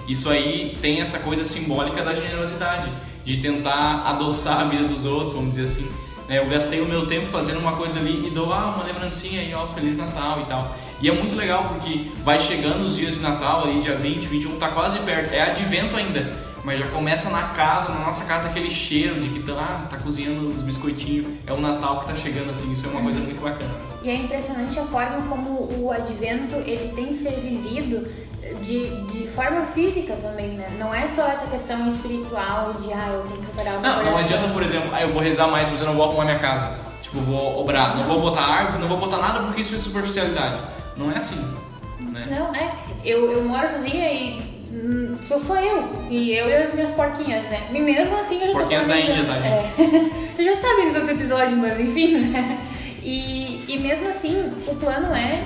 [0.08, 2.90] Isso aí tem essa coisa simbólica da generosidade,
[3.24, 5.86] de tentar adoçar a vida dos outros, vamos dizer assim.
[6.26, 6.38] né?
[6.38, 9.52] Eu gastei o meu tempo fazendo uma coisa ali e dou ah, uma lembrancinha aí,
[9.52, 10.74] ó, Feliz Natal e tal.
[11.02, 14.56] E é muito legal porque vai chegando os dias de Natal ali, dia 20, 21,
[14.56, 16.47] tá quase perto, é advento ainda.
[16.64, 20.48] Mas já começa na casa, na nossa casa, aquele cheiro de que tá, tá cozinhando
[20.48, 21.26] os biscoitinhos.
[21.46, 23.70] É o Natal que tá chegando assim, isso é uma coisa muito bacana.
[24.02, 28.12] E é impressionante a forma como o advento ele tem que ser vivido
[28.62, 30.68] de, de forma física também, né?
[30.78, 33.96] Não é só essa questão espiritual de, ah, eu tenho que preparar o Não, não
[34.04, 34.18] coração.
[34.18, 36.78] adianta, por exemplo, ah, eu vou rezar mais, mas eu não vou arrumar minha casa.
[37.02, 40.60] Tipo, vou obrar, não vou botar árvore, não vou botar nada porque isso é superficialidade.
[40.96, 41.36] Não é assim,
[42.00, 42.26] né?
[42.38, 42.74] Não, é.
[43.04, 45.88] Eu, eu moro sozinha e hum, sou só eu.
[46.10, 47.68] E eu e as minhas porquinhas, né?
[47.72, 49.20] E mesmo assim eu já tô Porquinhas da planejando.
[49.20, 50.32] Índia, tá, É.
[50.34, 52.58] Vocês já sabem dos outros episódios, mas enfim, né?
[53.02, 55.42] E, e mesmo assim, o plano é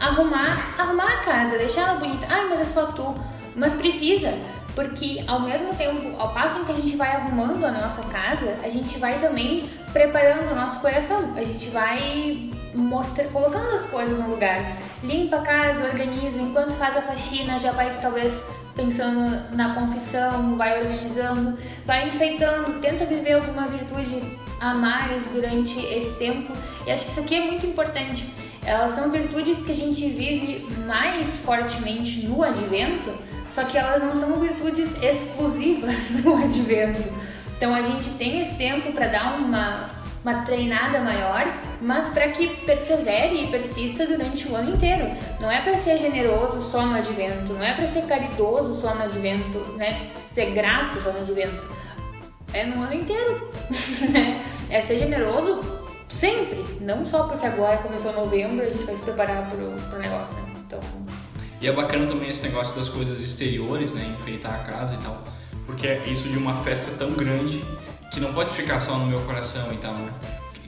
[0.00, 2.26] arrumar, arrumar a casa, deixar ela bonita.
[2.28, 3.14] Ai, mas é só tu.
[3.56, 4.34] Mas precisa,
[4.74, 8.56] porque ao mesmo tempo, ao passo em que a gente vai arrumando a nossa casa,
[8.62, 11.32] a gente vai também preparando o nosso coração.
[11.36, 14.76] A gente vai mostra, colocando as coisas no lugar.
[15.02, 18.42] Limpa a casa, organiza, enquanto faz a faxina, já vai talvez
[18.74, 21.56] pensando na confissão, vai organizando,
[21.86, 26.52] vai enfeitando, tenta viver alguma virtude a mais durante esse tempo.
[26.86, 28.26] E acho que isso aqui é muito importante.
[28.64, 33.14] Elas são virtudes que a gente vive mais fortemente no advento,
[33.54, 37.04] só que elas não são virtudes exclusivas no advento.
[37.56, 39.90] Então a gente tem esse tempo para dar uma,
[40.24, 41.44] uma treinada maior,
[41.82, 45.06] mas para que persevere e persista durante o ano inteiro.
[45.38, 49.02] Não é para ser generoso só no advento, não é para ser caridoso só no
[49.02, 50.10] advento, né?
[50.16, 51.62] Ser grato só no advento.
[52.54, 53.50] É no ano inteiro.
[54.10, 54.42] né?
[54.70, 55.60] é ser generoso
[56.08, 60.34] sempre, não só porque agora começou novembro a gente vai se preparar pro, pro negócio,
[60.34, 60.54] né?
[60.66, 60.80] Então,
[61.60, 64.16] E é bacana também esse negócio das coisas exteriores, né?
[64.18, 65.22] Enfeitar a casa e tal.
[65.66, 67.62] Porque é isso de uma festa tão grande
[68.14, 70.12] que não pode ficar só no meu coração e tal, né?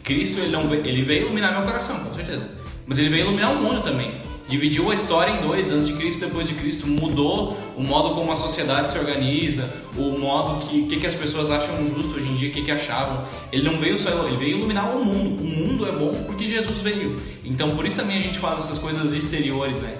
[0.02, 2.48] Cristo, ele, não, ele veio iluminar meu coração, com certeza.
[2.86, 4.20] Mas ele veio iluminar o mundo também.
[4.48, 6.86] Dividiu a história em dois, antes de Cristo e depois de Cristo.
[6.86, 11.50] Mudou o modo como a sociedade se organiza, o modo que, que, que as pessoas
[11.50, 13.24] acham justo hoje em dia, o que, que achavam.
[13.50, 15.42] Ele não veio só, ele veio iluminar o mundo.
[15.42, 17.20] O mundo é bom porque Jesus veio.
[17.44, 19.96] Então por isso também a gente faz essas coisas exteriores, né?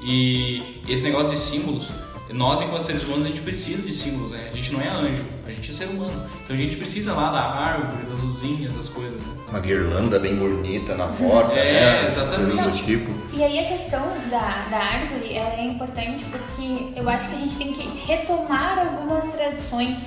[0.00, 1.90] E esse negócio de símbolos,
[2.32, 4.50] nós enquanto seres humanos a gente precisa de símbolos, né?
[4.52, 6.26] A gente não é anjo, a gente é ser humano.
[6.44, 9.34] Então a gente precisa lá da árvore, das luzinhas, das coisas, né?
[9.48, 12.06] Uma guirlanda bem bonita na porta, É, né?
[12.06, 12.52] exatamente.
[12.52, 13.10] Coisas do tipo.
[13.32, 17.38] E aí a questão da, da árvore ela é importante porque eu acho que a
[17.38, 19.98] gente tem que retomar algumas tradições,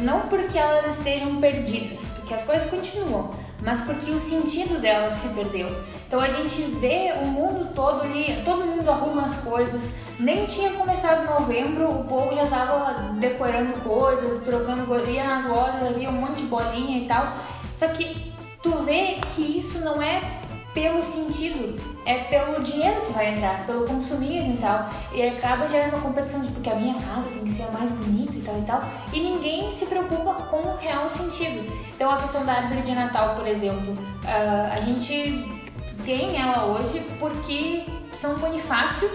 [0.00, 5.28] não porque elas estejam perdidas, porque as coisas continuam, mas porque o sentido delas se
[5.28, 5.68] perdeu.
[6.10, 10.72] Então a gente vê o mundo todo ali, todo mundo arruma as coisas, nem tinha
[10.72, 16.14] começado novembro, o povo já estava decorando coisas, trocando coisas, ia nas lojas, havia um
[16.14, 17.36] monte de bolinha e tal.
[17.78, 20.40] Só que tu vê que isso não é
[20.74, 24.90] pelo sentido, é pelo dinheiro que vai entrar, pelo consumismo e tal.
[25.12, 27.88] E acaba gerando uma competição de porque a minha casa tem que ser a mais
[27.88, 28.82] bonita e tal e tal.
[29.12, 31.72] E ninguém se preocupa com o real sentido.
[31.94, 33.94] Então a questão da árvore de Natal, por exemplo,
[34.26, 35.59] ah, a gente
[36.04, 39.10] tem ela hoje porque São Bonifácio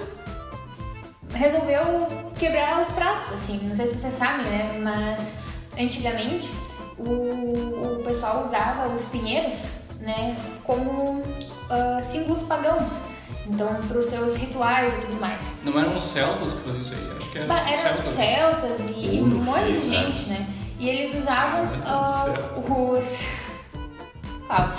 [1.33, 3.59] resolveu quebrar os pratos, assim.
[3.67, 4.79] Não sei se vocês sabem, né?
[4.81, 5.31] Mas
[5.81, 6.49] antigamente
[6.97, 7.03] o,
[7.99, 9.57] o pessoal usava os pinheiros,
[9.99, 11.21] né, como
[11.69, 12.89] ah, símbolos pagãos.
[13.47, 15.43] Então, para os seus rituais e tudo mais.
[15.63, 17.17] Não eram os celtas que faziam isso aí?
[17.17, 18.15] Acho que era Pa- os Eram celtas.
[18.15, 20.03] celtas e um monte de né?
[20.03, 20.47] gente, né?
[20.79, 21.65] E eles usavam
[22.07, 22.63] céu.
[22.67, 23.05] os.
[24.47, 24.71] Ah.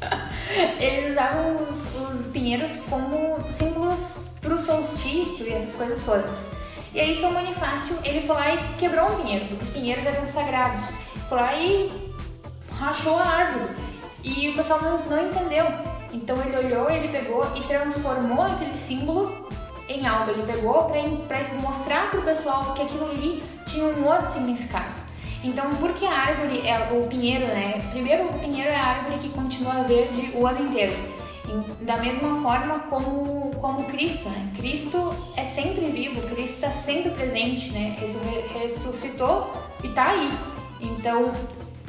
[0.80, 6.46] eles usavam os, os pinheiros como símbolos para o solstício e essas coisas todas.
[6.92, 10.26] E aí São Bonifácio, ele foi lá e quebrou um pinheiro, porque os pinheiros eram
[10.26, 10.80] sagrados.
[11.28, 12.12] Foi lá e
[12.72, 13.74] rachou a árvore.
[14.24, 15.66] E o pessoal não, não entendeu.
[16.12, 19.48] Então ele olhou, ele pegou e transformou aquele símbolo
[19.88, 20.30] em algo.
[20.30, 25.09] Ele pegou para mostrar para o pessoal que aquilo ali tinha um outro significado.
[25.42, 27.80] Então, por que a árvore é o pinheiro, né?
[27.90, 30.92] Primeiro, o pinheiro é a árvore que continua verde o ano inteiro.
[31.48, 34.48] Em- Da mesma forma como, como Cristo, né?
[34.56, 37.96] Cristo é sempre vivo, Cristo está sempre presente, né?
[37.98, 39.50] Ressu- Ressuscitou
[39.82, 40.30] e está aí.
[40.80, 41.32] Então,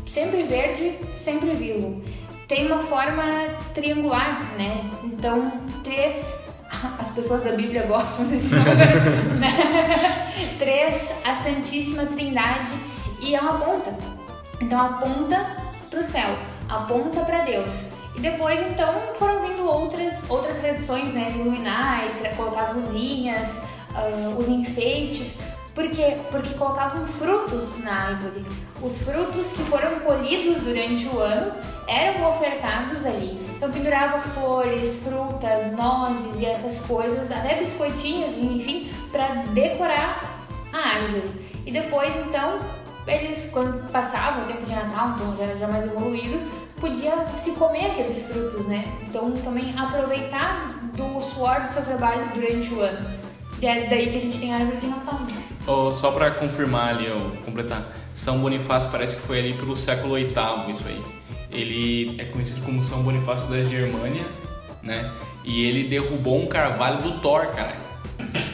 [0.08, 2.02] sempre verde, sempre vivo.
[2.48, 3.24] Tem uma forma
[3.74, 4.90] triangular, né?
[5.04, 5.52] Então,
[5.84, 6.40] três.
[7.00, 9.58] As pessoas da Bíblia gostam desse número, né?
[10.58, 12.72] Três, a Santíssima Trindade
[13.22, 13.96] e é uma ponta.
[14.62, 15.58] Então, aponta
[15.90, 16.36] para o céu,
[16.68, 17.92] aponta para Deus.
[18.16, 21.30] E depois, então, foram vindo outras, outras tradições, né?
[21.32, 23.58] De iluminar e colocar as luzinhas,
[23.96, 25.38] ah, os enfeites.
[25.74, 26.18] Por quê?
[26.30, 28.46] Porque colocavam frutos na árvore.
[28.82, 31.54] Os frutos que foram colhidos durante o ano
[31.88, 33.40] eram ofertados ali.
[33.56, 41.30] Então pendurava flores, frutas, nozes e essas coisas, até biscoitinhos, enfim, para decorar a árvore.
[41.66, 42.60] E depois, então,
[43.14, 46.40] eles, quando passava o tempo de Natal, então já, já mais evoluído,
[46.78, 48.86] podia se comer aqueles frutos, né?
[49.04, 53.08] Então também aproveitar do suor do seu trabalho durante o ano.
[53.62, 55.20] E é daí que a gente tem a árvore de Natal.
[55.68, 57.96] Oh, só pra confirmar ali, ó, completar.
[58.14, 61.02] São Bonifácio parece que foi ali pelo século VIII, isso aí.
[61.52, 64.26] Ele é conhecido como São Bonifácio da Germânia,
[64.82, 65.12] né?
[65.44, 67.91] E ele derrubou um carvalho do Thor, cara.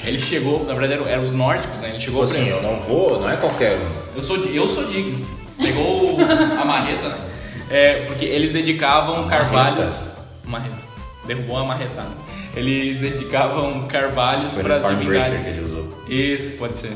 [0.07, 1.89] Ele chegou, na verdade eram, eram os nórdicos, né?
[1.89, 3.91] Ele chegou Tipo assim, eu não vou, não é qualquer um.
[4.15, 5.25] Eu sou, eu sou digno.
[5.57, 6.17] Pegou
[6.59, 7.17] a marreta, né?
[7.69, 10.13] É, porque eles dedicavam carvalhos.
[10.45, 10.77] Marreta.
[11.25, 12.01] Derrubou a marreta.
[12.01, 12.11] né?
[12.55, 15.45] Eles dedicavam carvalhos para as divindades.
[15.45, 16.03] que ele usou.
[16.07, 16.93] Isso, pode ser.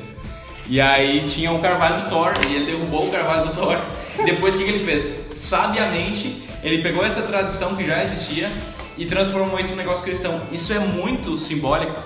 [0.67, 3.77] E aí tinha o carvalho do Thor, e ele derrubou o carvalho do Thor.
[4.25, 5.13] Depois o que, que ele fez?
[5.37, 8.49] Sabiamente, ele pegou essa tradição que já existia
[8.97, 10.41] e transformou isso num negócio cristão.
[10.51, 12.01] Isso é muito simbólico,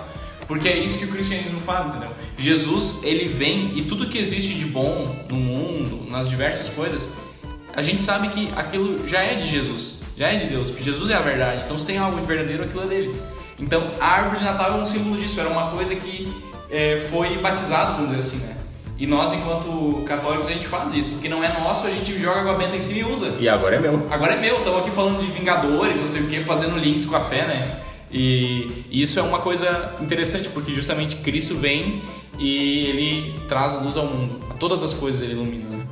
[0.47, 2.12] porque é isso que o cristianismo faz, entendeu?
[2.38, 7.10] Jesus, ele vem e tudo que existe de bom no mundo, nas diversas coisas,
[7.75, 11.10] a gente sabe que aquilo já é de Jesus, já é de Deus, porque Jesus
[11.10, 11.63] é a verdade.
[11.65, 13.21] Então se tem algo de verdadeiro, aquilo é dele.
[13.60, 16.31] Então a árvore de Natal é um símbolo disso, era uma coisa que
[16.69, 18.55] é, foi batizado, vamos dizer assim, né?
[18.97, 22.39] E nós, enquanto católicos, a gente faz isso, porque não é nosso, a gente joga
[22.39, 23.36] água benta em cima e usa.
[23.39, 24.08] E agora é meu.
[24.10, 27.15] Agora é meu, estamos aqui falando de Vingadores, não sei o que, fazendo links com
[27.15, 27.79] a fé, né?
[28.12, 32.02] E, isso é uma coisa interessante, porque justamente Cristo vem
[32.38, 34.39] e ele traz a luz ao mundo.
[34.50, 35.70] A todas as coisas ele ilumina.
[35.70, 35.86] né?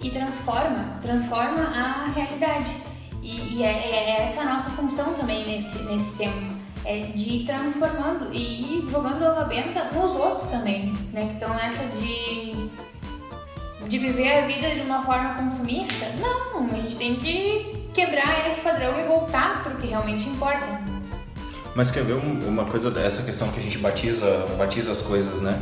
[0.00, 2.66] E transforma, transforma a realidade.
[3.22, 6.56] E, e é, é essa a nossa função também nesse, nesse tempo.
[6.84, 11.26] É de ir transformando e ir jogando água benta nos outros também, né?
[11.26, 12.68] Que estão nessa de,
[13.88, 16.06] de viver a vida de uma forma consumista.
[16.20, 20.95] Não, a gente tem que quebrar esse padrão e voltar para o que realmente importa.
[21.76, 25.42] Mas quer ver um- uma coisa dessa questão que a gente batiza, batiza as coisas,
[25.42, 25.60] né?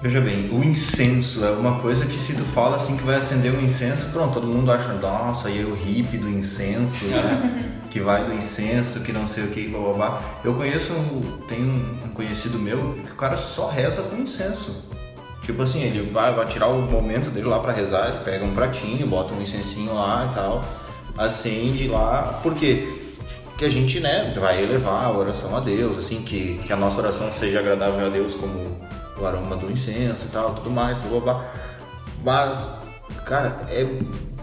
[0.00, 3.52] Veja bem, o incenso é uma coisa que se tu fala assim que vai acender
[3.54, 7.70] um incenso, pronto, todo mundo acha, nossa, aí é o hippie do incenso, né?
[7.90, 10.22] que vai do incenso, que não sei o que, blá blá blá.
[10.42, 10.92] Eu conheço,
[11.48, 14.88] tem um conhecido meu que o cara só reza com incenso.
[15.42, 18.54] Tipo assim, ele vai, vai tirar o momento dele lá pra rezar, ele pega um
[18.54, 20.64] pratinho, bota um incensinho lá e tal,
[21.16, 23.03] acende lá, por quê?
[23.56, 27.00] Que a gente né, vai elevar a oração a Deus, assim, que, que a nossa
[27.00, 28.78] oração seja agradável a Deus como
[29.18, 31.52] o aroma do incenso e tal, tudo mais, blá blá.
[32.24, 32.82] Mas,
[33.24, 33.86] cara, é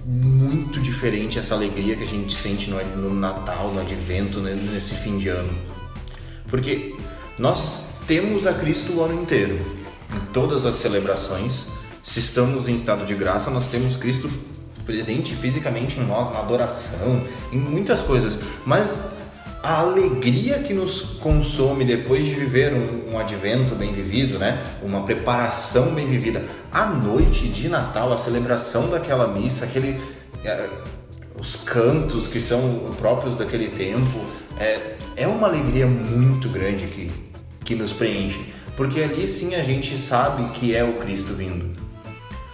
[0.05, 4.95] muito diferente essa alegria que a gente sente no, no Natal, no Advento, né, nesse
[4.95, 5.57] fim de ano.
[6.47, 6.95] Porque
[7.37, 9.59] nós temos a Cristo o ano inteiro,
[10.13, 11.67] em todas as celebrações.
[12.03, 14.29] Se estamos em estado de graça, nós temos Cristo
[14.91, 18.39] presente fisicamente em nós, na adoração, em muitas coisas.
[18.65, 19.09] Mas
[19.63, 24.61] a alegria que nos consome depois de viver um, um advento bem vivido, né?
[24.83, 29.97] Uma preparação bem vivida, a noite de Natal, a celebração daquela missa, aquele
[30.43, 30.69] eh,
[31.39, 34.19] os cantos que são próprios daquele tempo,
[34.59, 37.09] é, é uma alegria muito grande que,
[37.63, 41.79] que nos preenche, porque ali sim a gente sabe que é o Cristo vindo.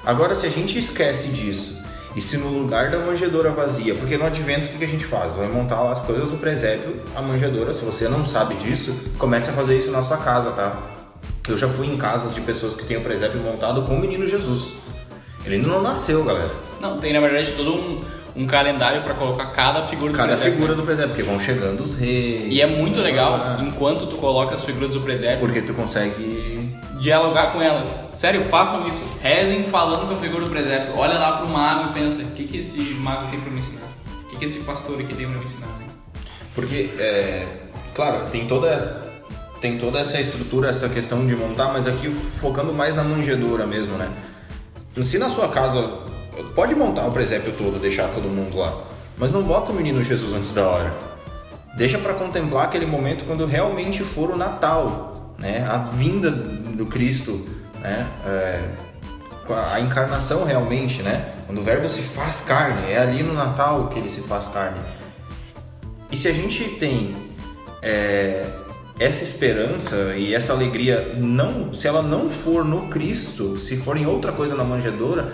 [0.05, 1.76] Agora, se a gente esquece disso,
[2.17, 5.31] e se no lugar da manjedoura vazia, porque no advento o que a gente faz?
[5.33, 9.51] Vai montar lá as coisas do presépio, a manjedoura, se você não sabe disso, comece
[9.51, 10.75] a fazer isso na sua casa, tá?
[11.47, 14.27] Eu já fui em casas de pessoas que têm o presépio montado com o menino
[14.27, 14.73] Jesus.
[15.45, 16.51] Ele ainda não nasceu, galera.
[16.81, 18.01] Não, tem na verdade todo um,
[18.35, 20.53] um calendário pra colocar cada figura do Cada presépio.
[20.53, 22.47] figura do presépio, porque vão chegando os reis.
[22.51, 26.36] E é muito legal, Ah, enquanto tu coloca as figuras do presépio, Porque tu consegue.
[26.99, 28.13] Dialogar com elas.
[28.15, 29.05] Sério, façam isso.
[29.21, 30.97] Rezem falando com a figura do presépio.
[30.97, 33.87] Olha lá pro mago e pensa, o que, que esse mago tem pra me ensinar?
[34.23, 35.67] O que, que esse pastor aqui tem pra me ensinar?
[35.67, 35.85] né?
[36.53, 37.45] Porque, é,
[37.93, 39.11] claro, tem toda,
[39.61, 43.95] tem toda essa estrutura, essa questão de montar, mas aqui focando mais na manjedoura mesmo,
[43.95, 44.11] né?
[45.01, 45.87] Se na sua casa,
[46.55, 48.75] pode montar o presépio todo, deixar todo mundo lá,
[49.17, 50.93] mas não bota o menino Jesus antes da hora.
[51.77, 55.63] Deixa para contemplar aquele momento quando realmente for o Natal, né?
[55.69, 56.31] A vinda
[56.77, 57.45] do Cristo,
[57.81, 58.07] né?
[58.25, 58.61] É,
[59.71, 61.33] a encarnação realmente, né?
[61.45, 64.79] Quando o Verbo se faz carne, é ali no Natal que ele se faz carne.
[66.11, 67.15] E se a gente tem
[67.81, 68.45] é,
[68.99, 74.05] essa esperança e essa alegria, não, se ela não for no Cristo, se for em
[74.05, 75.33] outra coisa na manjedoura,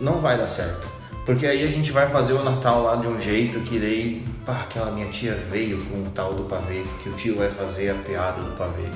[0.00, 0.88] não vai dar certo.
[1.24, 4.62] Porque aí a gente vai fazer o Natal lá de um jeito que daí, pá,
[4.62, 7.94] aquela minha tia veio com o tal do pavê, que o tio vai fazer a
[7.94, 8.88] piada do pavê.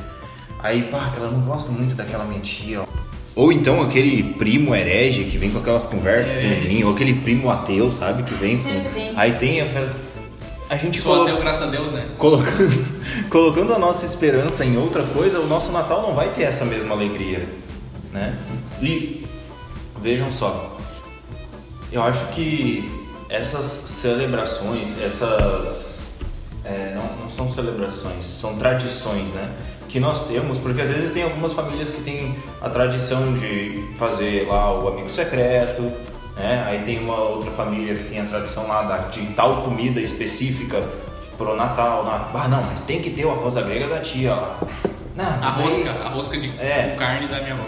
[0.62, 2.82] Aí, pá, que ela não gosta muito daquela minha tia.
[2.82, 2.84] ó.
[3.34, 6.94] Ou então aquele primo herege que vem com aquelas conversas com É, os meninos, ou
[6.94, 8.68] aquele primo ateu, sabe, que vem com...
[9.16, 9.94] Aí tem a festa...
[10.68, 12.06] A gente Só coloca- ateu, graças a Deus, né?
[12.18, 12.86] colocando,
[13.28, 16.94] colocando a nossa esperança em outra coisa, o nosso Natal não vai ter essa mesma
[16.94, 17.46] alegria,
[18.10, 18.38] né?
[18.80, 19.26] E
[20.00, 20.76] vejam só,
[21.90, 22.90] eu acho que
[23.28, 26.16] essas celebrações, essas
[26.64, 29.50] é, não, não são celebrações, são tradições, né?
[29.92, 34.48] Que nós temos, porque às vezes tem algumas famílias que têm a tradição de fazer
[34.48, 35.82] lá o amigo secreto,
[36.34, 36.64] né?
[36.66, 40.82] Aí tem uma outra família que tem a tradição lá da, de tal comida específica
[41.36, 42.04] pro Natal.
[42.06, 44.58] Na, ah, não, mas tem que ter o arroz à grega da tia lá.
[45.14, 46.94] Não, A mas aí- rosca, a rosca de É.
[46.98, 47.64] carne da minha avó.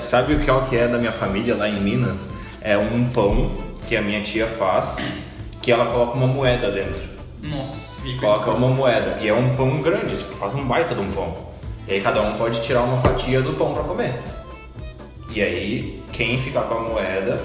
[0.00, 2.32] Sabe o que é o que é da minha família lá em Minas?
[2.60, 3.52] É um pão
[3.86, 4.96] que a minha tia faz,
[5.62, 7.08] que ela coloca uma moeda dentro.
[7.40, 9.18] Nossa, que Coloca uma moeda.
[9.20, 11.46] E é um pão grande, tipo, faz um baita de um pão.
[11.88, 14.14] E aí cada um pode tirar uma fatia do pão pra comer.
[15.30, 17.40] E aí, quem ficar com a moeda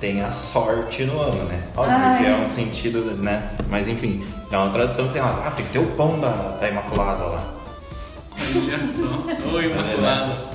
[0.00, 1.62] tem a sorte no ano, né?
[1.76, 2.18] Óbvio Ai.
[2.18, 3.48] que é um sentido, né?
[3.68, 5.44] Mas enfim, é uma tradição que tem lá.
[5.46, 7.54] Ah, tem que ter o pão da, da Imaculada lá.
[8.56, 9.04] Olha só.
[9.54, 10.54] Oi, Imaculada.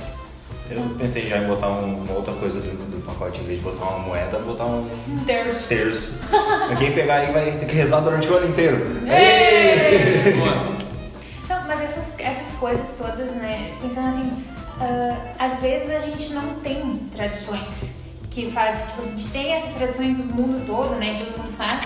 [0.70, 3.64] Eu pensei já em botar um- uma outra coisa dentro do pacote, em vez de
[3.64, 5.66] botar uma moeda, botar um Um terço.
[5.66, 6.20] terço.
[6.78, 8.76] Quem pegar aí vai ter que rezar durante o ano inteiro.
[9.08, 10.32] Ei!
[10.34, 10.79] Boa.
[12.60, 13.74] Coisas todas, né?
[13.80, 14.44] Pensando assim,
[14.80, 17.90] ah, às vezes a gente não tem tradições
[18.30, 21.18] que faz, tipo, a gente tem essas tradições do mundo todo, né?
[21.18, 21.82] Que todo mundo faz,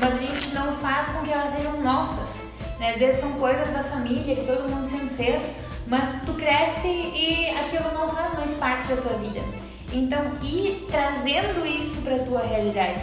[0.00, 2.42] mas a gente não faz com que elas sejam nossas.
[2.80, 2.90] Né?
[2.90, 5.42] Às vezes são coisas da família que todo mundo sempre fez,
[5.86, 9.40] mas tu cresce e aquilo não faz mais parte da tua vida.
[9.92, 13.00] Então, ir trazendo isso para tua realidade,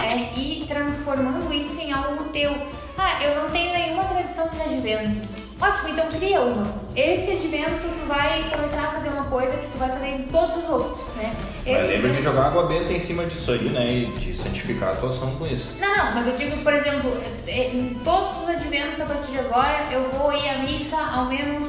[0.00, 2.54] é, e transformando isso em algo teu.
[2.96, 5.49] Ah, eu não tenho nenhuma tradição de advento.
[5.60, 6.66] Ótimo, então cria uma.
[6.96, 10.56] Esse advento tu vai começar a fazer uma coisa que tu vai fazer em todos
[10.64, 11.34] os outros, né?
[11.66, 13.92] Mas Esse lembra de advento- jogar água benta em cima disso aí, né?
[13.92, 15.74] E de santificar a atuação com isso.
[15.78, 17.14] Não, não, mas eu digo, por exemplo,
[17.46, 21.26] eh, em todos os adventos a partir de agora eu vou ir à missa ao
[21.26, 21.68] menos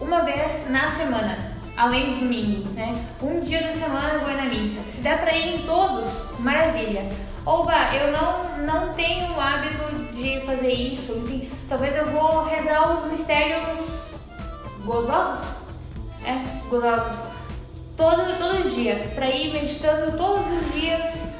[0.00, 3.04] uma vez na semana, além do domingo, né?
[3.22, 4.80] Um dia da semana eu vou ir na missa.
[4.90, 6.06] Se der pra ir em todos,
[6.38, 7.04] maravilha.
[7.44, 9.78] Ou bah, eu não, não tenho o hábito
[10.22, 13.80] de fazer isso, enfim, talvez eu vou rezar os mistérios
[14.84, 15.46] gozosos,
[16.24, 17.18] é, gozosos,
[17.96, 21.30] todo, todo dia, pra ir meditando todos os dias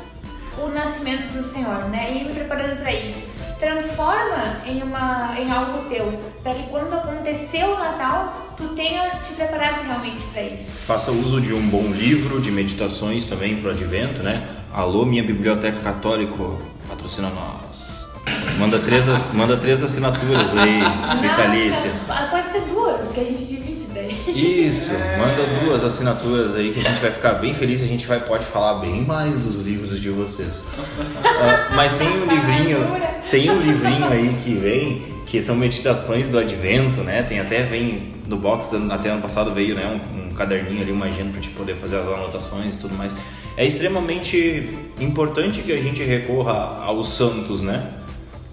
[0.59, 2.13] o nascimento do Senhor, né?
[2.13, 3.31] E me preparando para isso.
[3.59, 9.35] Transforma em uma em algo teu, para que quando acontecer o Natal, tu tenha te
[9.35, 10.65] preparado realmente para isso.
[10.65, 14.49] Faça uso de um bom livro de meditações também pro advento, né?
[14.73, 16.35] Alô, minha biblioteca católica,
[16.89, 17.90] patrocina nós.
[18.59, 20.81] Manda três, manda três assinaturas aí,
[21.23, 22.07] vitalícias.
[22.31, 24.69] Pode ser duas, que a gente divide daí.
[24.69, 27.83] Isso, manda duas assinaturas aí que a gente vai ficar bem feliz.
[27.83, 30.67] A gente vai pode falar bem mais dos livros de vocês.
[31.25, 32.87] Ah, mas tem um livrinho,
[33.31, 37.23] tem um livrinho aí que vem que são meditações do Advento, né?
[37.23, 39.87] Tem até vem no box até ano passado veio, né?
[39.87, 43.15] Um, um caderninho ali, uma agenda para te poder fazer as anotações e tudo mais.
[43.57, 44.69] É extremamente
[45.01, 47.91] importante que a gente recorra aos santos, né?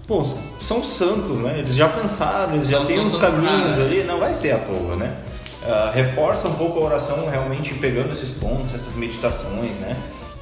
[0.08, 0.24] Pô,
[0.60, 1.58] são santos, né?
[1.58, 3.82] Eles já pensaram, eles já têm uns caminhos nada.
[3.82, 5.16] ali, não vai ser à toa, né?
[5.62, 9.96] uh, reforça um pouco a oração realmente pegando esses pontos, essas meditações, né?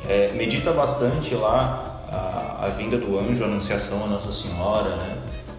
[0.08, 5.16] É, medita bastante lá a, a, vinda do anjo, a anunciação a Nossa Senhora, né?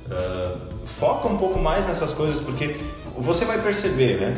[0.09, 2.77] Uh, foca um pouco mais nessas coisas porque
[3.17, 4.37] você vai perceber, né?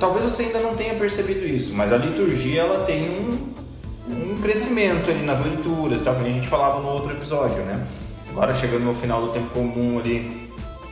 [0.00, 3.52] Talvez você ainda não tenha percebido isso, mas a liturgia ela tem um,
[4.08, 7.86] um crescimento ali nas leituras, tal, como a gente falava no outro episódio, né?
[8.30, 10.48] Agora chegando no final do tempo comum ali,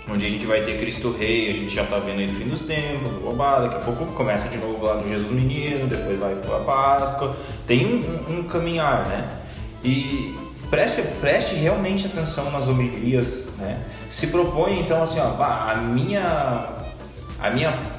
[0.09, 2.49] onde a gente vai ter Cristo Rei, a gente já está vendo aí no fim
[2.49, 6.19] dos tempos, o Obá, daqui a pouco começa de novo lá do Jesus Menino, depois
[6.19, 9.41] vai a Páscoa, tem um, um, caminhar, né?
[9.85, 10.35] E
[10.71, 13.83] preste, preste realmente atenção nas homilias, né?
[14.09, 16.69] Se propõe então assim, ó, a minha,
[17.41, 17.97] a minha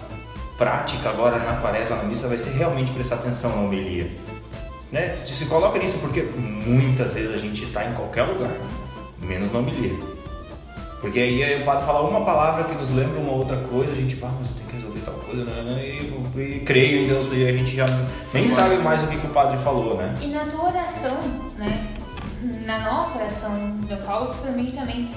[0.57, 4.09] prática agora na quaresma, na missa, vai ser realmente prestar atenção na homilia.
[4.91, 5.19] Né?
[5.25, 8.51] Se coloca nisso porque muitas vezes a gente está em qualquer lugar,
[9.21, 9.97] menos na homilia.
[11.01, 14.15] Porque aí o padre fala uma palavra que nos lembra uma outra coisa, a gente,
[14.15, 15.63] pá, mas eu tenho que resolver tal coisa, né?
[15.63, 17.85] né e, e, creio em Deus, e a gente já
[18.33, 20.15] nem sabe mais o que, que o padre falou, né?
[20.21, 21.17] E na tua oração,
[21.57, 21.93] né?
[22.65, 25.11] Na nossa oração, eu falo isso pra mim também,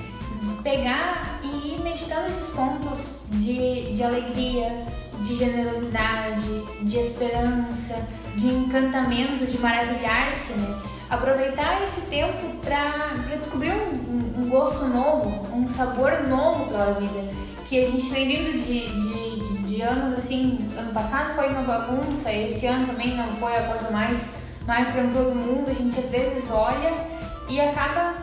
[0.63, 2.99] pegar e ir meditando esses pontos
[3.31, 4.85] de, de alegria,
[5.23, 10.79] de generosidade, de esperança, de encantamento, de maravilhar-se, né?
[11.11, 17.35] Aproveitar esse tempo para descobrir um, um, gosto novo, um sabor novo pela vida.
[17.65, 21.63] Que a gente vem vindo de, de, de, de, anos assim, ano passado foi uma
[21.63, 24.31] bagunça, esse ano também não foi a coisa mais,
[24.67, 25.71] mais tranquila do mundo.
[25.71, 26.93] A gente às vezes olha
[27.49, 28.15] e acaba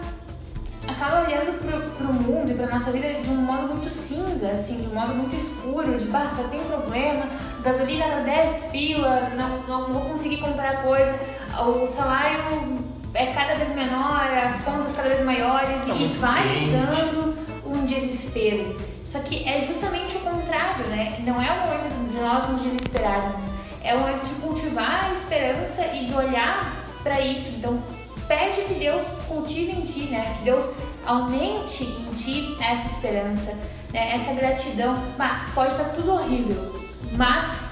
[0.88, 4.78] acaba olhando pro, pro mundo e pra nossa vida de um modo muito cinza, assim,
[4.78, 7.28] de um modo muito escuro, de bah, só tem problema,
[7.62, 11.14] gasolina era 10 pila, não, não vou conseguir comprar coisa,
[11.62, 16.72] o salário é cada vez menor, as contas cada vez maiores tá e vai quente.
[16.72, 18.78] dando um desespero.
[19.06, 21.18] Só que é justamente o contrário, né?
[21.26, 23.44] Não é o momento de nós nos desesperarmos,
[23.84, 27.50] é o momento de cultivar a esperança e de olhar para isso.
[27.58, 27.82] Então,
[28.28, 30.36] pede que Deus cultive em ti, né?
[30.38, 30.70] Que Deus
[31.06, 33.54] aumente em ti essa esperança,
[33.94, 34.16] né?
[34.16, 35.02] essa gratidão.
[35.18, 36.80] Bah, pode estar tudo horrível,
[37.14, 37.66] mas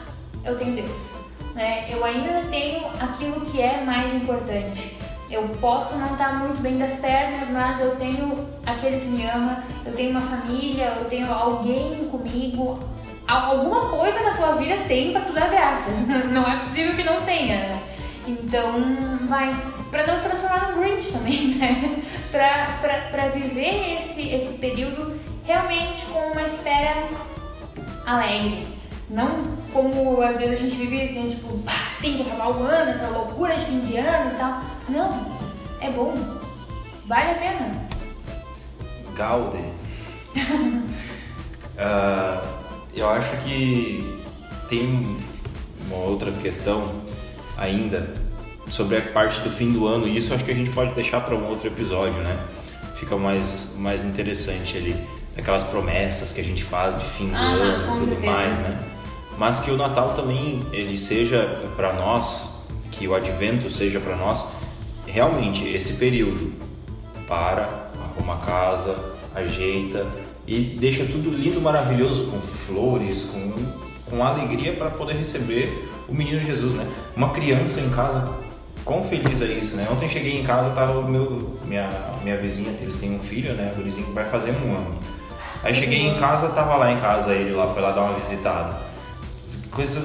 [0.43, 1.14] eu tenho Deus.
[1.55, 1.87] Né?
[1.89, 4.95] Eu ainda tenho aquilo que é mais importante.
[5.31, 9.63] Eu posso não estar muito bem das pernas, mas eu tenho aquele que me ama,
[9.85, 12.79] eu tenho uma família, eu tenho alguém comigo.
[13.27, 16.07] Alguma coisa na tua vida tem para tu dar graças.
[16.29, 17.83] Não é possível que não tenha, né?
[18.27, 18.73] Então,
[19.27, 19.55] vai
[19.89, 22.03] para não se transformar num Grinch também, né?
[22.31, 27.07] para viver esse, esse período realmente com uma espera
[28.05, 28.67] alegre.
[29.09, 31.59] Não como às vezes a gente vive, né, tipo,
[32.01, 34.61] tem que acabar o ano, essa loucura de fim de ano e tal.
[34.89, 35.37] Não,
[35.79, 36.15] é bom,
[37.05, 37.87] vale a pena.
[39.15, 39.57] Gaude.
[41.77, 42.47] uh,
[42.95, 44.21] eu acho que
[44.69, 45.17] tem
[45.87, 47.03] uma outra questão
[47.57, 48.13] ainda
[48.69, 50.07] sobre a parte do fim do ano.
[50.07, 52.37] E isso acho que a gente pode deixar para um outro episódio, né?
[52.95, 54.95] Fica mais, mais interessante ali.
[55.37, 58.31] Aquelas promessas que a gente faz de fim do ah, ano e tudo certeza.
[58.31, 58.94] mais, né?
[59.37, 62.55] Mas que o Natal também ele seja para nós,
[62.91, 64.45] que o Advento seja para nós
[65.05, 66.53] realmente esse período
[67.27, 68.95] para arruma a casa,
[69.33, 70.05] ajeita
[70.47, 76.39] e deixa tudo lindo, maravilhoso com flores, com com alegria para poder receber o menino
[76.39, 76.87] Jesus, né?
[77.15, 78.29] Uma criança em casa
[78.83, 79.87] quão feliz é isso, né?
[79.91, 81.89] Ontem cheguei em casa, tava o meu, minha,
[82.23, 83.71] minha vizinha, eles têm um filho, né?
[83.73, 84.99] O gurizinho que vai fazer um ano.
[85.63, 88.84] Aí cheguei em casa, tava lá em casa ele lá, foi lá dar uma visitada.
[89.75, 89.99] Coisa,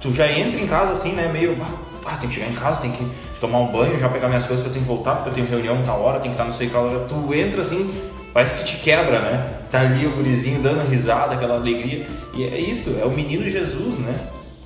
[0.00, 1.28] tu já entra em casa assim, né?
[1.32, 1.56] Meio,
[2.04, 3.06] ah, tem que chegar em casa, tem que
[3.40, 5.48] tomar um banho, já pegar minhas coisas que eu tenho que voltar, porque eu tenho
[5.48, 7.00] reunião tal hora, tem que estar não sei qual hora.
[7.00, 7.90] Tu entra assim,
[8.32, 9.54] parece que te quebra, né?
[9.70, 12.06] Tá ali o gurizinho dando risada, aquela alegria.
[12.34, 14.14] E é isso, é o menino Jesus, né?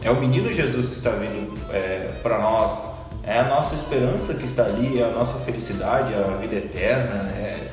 [0.03, 2.93] É o menino Jesus que está vindo é, para nós
[3.24, 7.70] é a nossa esperança que está ali, é a nossa felicidade, a vida eterna, é,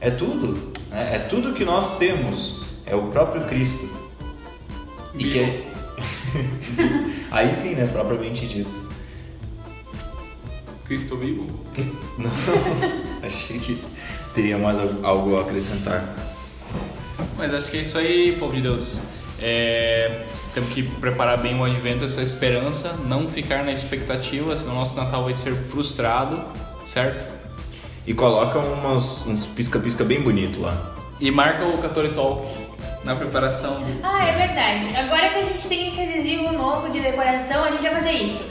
[0.00, 1.16] é tudo, né?
[1.16, 3.88] é tudo que nós temos, é o próprio Cristo.
[5.14, 5.65] E que é...
[7.30, 8.86] Aí sim, né, propriamente dito.
[10.84, 11.46] Cristo vivo?
[12.16, 12.30] Não,
[13.26, 13.82] achei que
[14.32, 16.14] teria mais algo a acrescentar.
[17.36, 19.00] Mas acho que é isso aí, povo de Deus.
[19.40, 20.24] É,
[20.54, 25.24] temos que preparar bem o advento, essa esperança, não ficar na expectativa, senão nosso Natal
[25.24, 26.40] vai ser frustrado,
[26.84, 27.26] certo?
[28.06, 30.94] E coloca umas, uns pisca-pisca bem bonito lá.
[31.20, 32.46] E marca o Catori Talk
[33.06, 33.82] na preparação.
[34.02, 34.96] Ah, é verdade.
[34.96, 38.44] Agora que a gente tem esse adesivo novo de decoração, a gente vai fazer isso.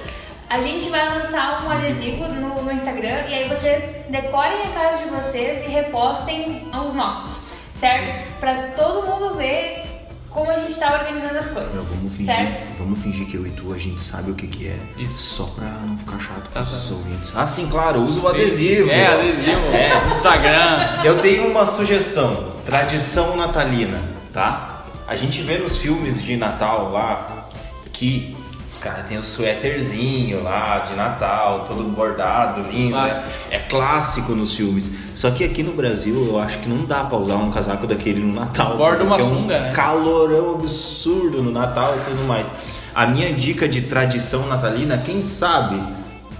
[0.49, 5.03] A gente vai lançar um adesivo no, no Instagram e aí vocês decorem a casa
[5.03, 7.49] de vocês e repostem os nossos,
[7.79, 8.39] certo?
[8.39, 9.83] Para todo mundo ver
[10.29, 11.73] como a gente tá organizando as coisas.
[11.75, 12.77] Não, vamos fingir, certo?
[12.77, 14.77] vamos fingir que eu e tu a gente sabe o que que é.
[14.97, 15.17] Isso.
[15.35, 16.93] Só pra não ficar chato com Tá, os tá.
[16.93, 17.31] ouvintes.
[17.35, 18.91] Ah, sim, claro, usa o adesivo.
[18.91, 19.61] É, adesivo.
[19.73, 20.07] É.
[20.09, 21.01] Instagram.
[21.03, 22.53] Eu tenho uma sugestão.
[22.65, 24.03] Tradição natalina,
[24.35, 24.83] tá?
[25.07, 27.47] A gente vê nos filmes de Natal lá
[27.93, 28.35] que
[28.69, 32.93] os caras têm o suéterzinho lá de Natal, todo bordado, lindo.
[32.95, 33.01] né?
[33.01, 33.25] Clássico.
[33.49, 34.91] É clássico nos filmes.
[35.15, 38.19] Só que aqui no Brasil eu acho que não dá pra usar um casaco daquele
[38.19, 38.75] no Natal.
[38.75, 39.71] Borda uma porque é um sunga, né?
[39.71, 42.51] calorão absurdo no Natal e tudo mais.
[42.93, 45.81] A minha dica de tradição natalina, quem sabe,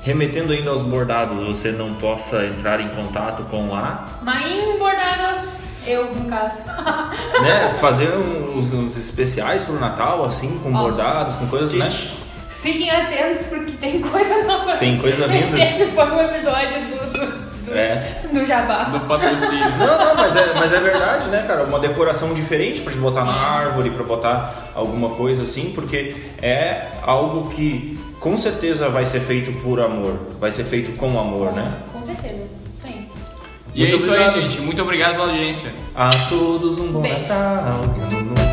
[0.02, 6.13] remetendo ainda aos bordados, você não possa entrar em contato com a Marinho Bordados, eu
[6.13, 6.61] no caso.
[7.41, 10.79] né, fazer uns, uns especiais pro Natal, assim, com Ó.
[10.83, 11.89] bordados, com coisas, né?
[12.49, 14.75] Fiquem atentos porque tem coisa nova.
[14.77, 15.55] Tem coisa vindo.
[15.57, 18.21] Esse foi um episódio do, do, do, É.
[18.33, 18.86] do Jabá.
[18.86, 19.69] Do patrocínio.
[19.77, 21.63] Não, não, mas é, mas é verdade, né, cara?
[21.63, 26.88] Uma decoração diferente pra gente botar na árvore, pra botar alguma coisa assim, porque é
[27.03, 31.71] algo que com certeza vai ser feito por amor, vai ser feito com amor, né?
[31.93, 32.47] Com certeza.
[33.76, 34.36] E é Muito isso obrigado.
[34.36, 34.61] aí, gente.
[34.61, 35.71] Muito obrigado pela audiência.
[35.93, 37.19] A todos um bom Beijo.
[37.23, 38.45] Natal.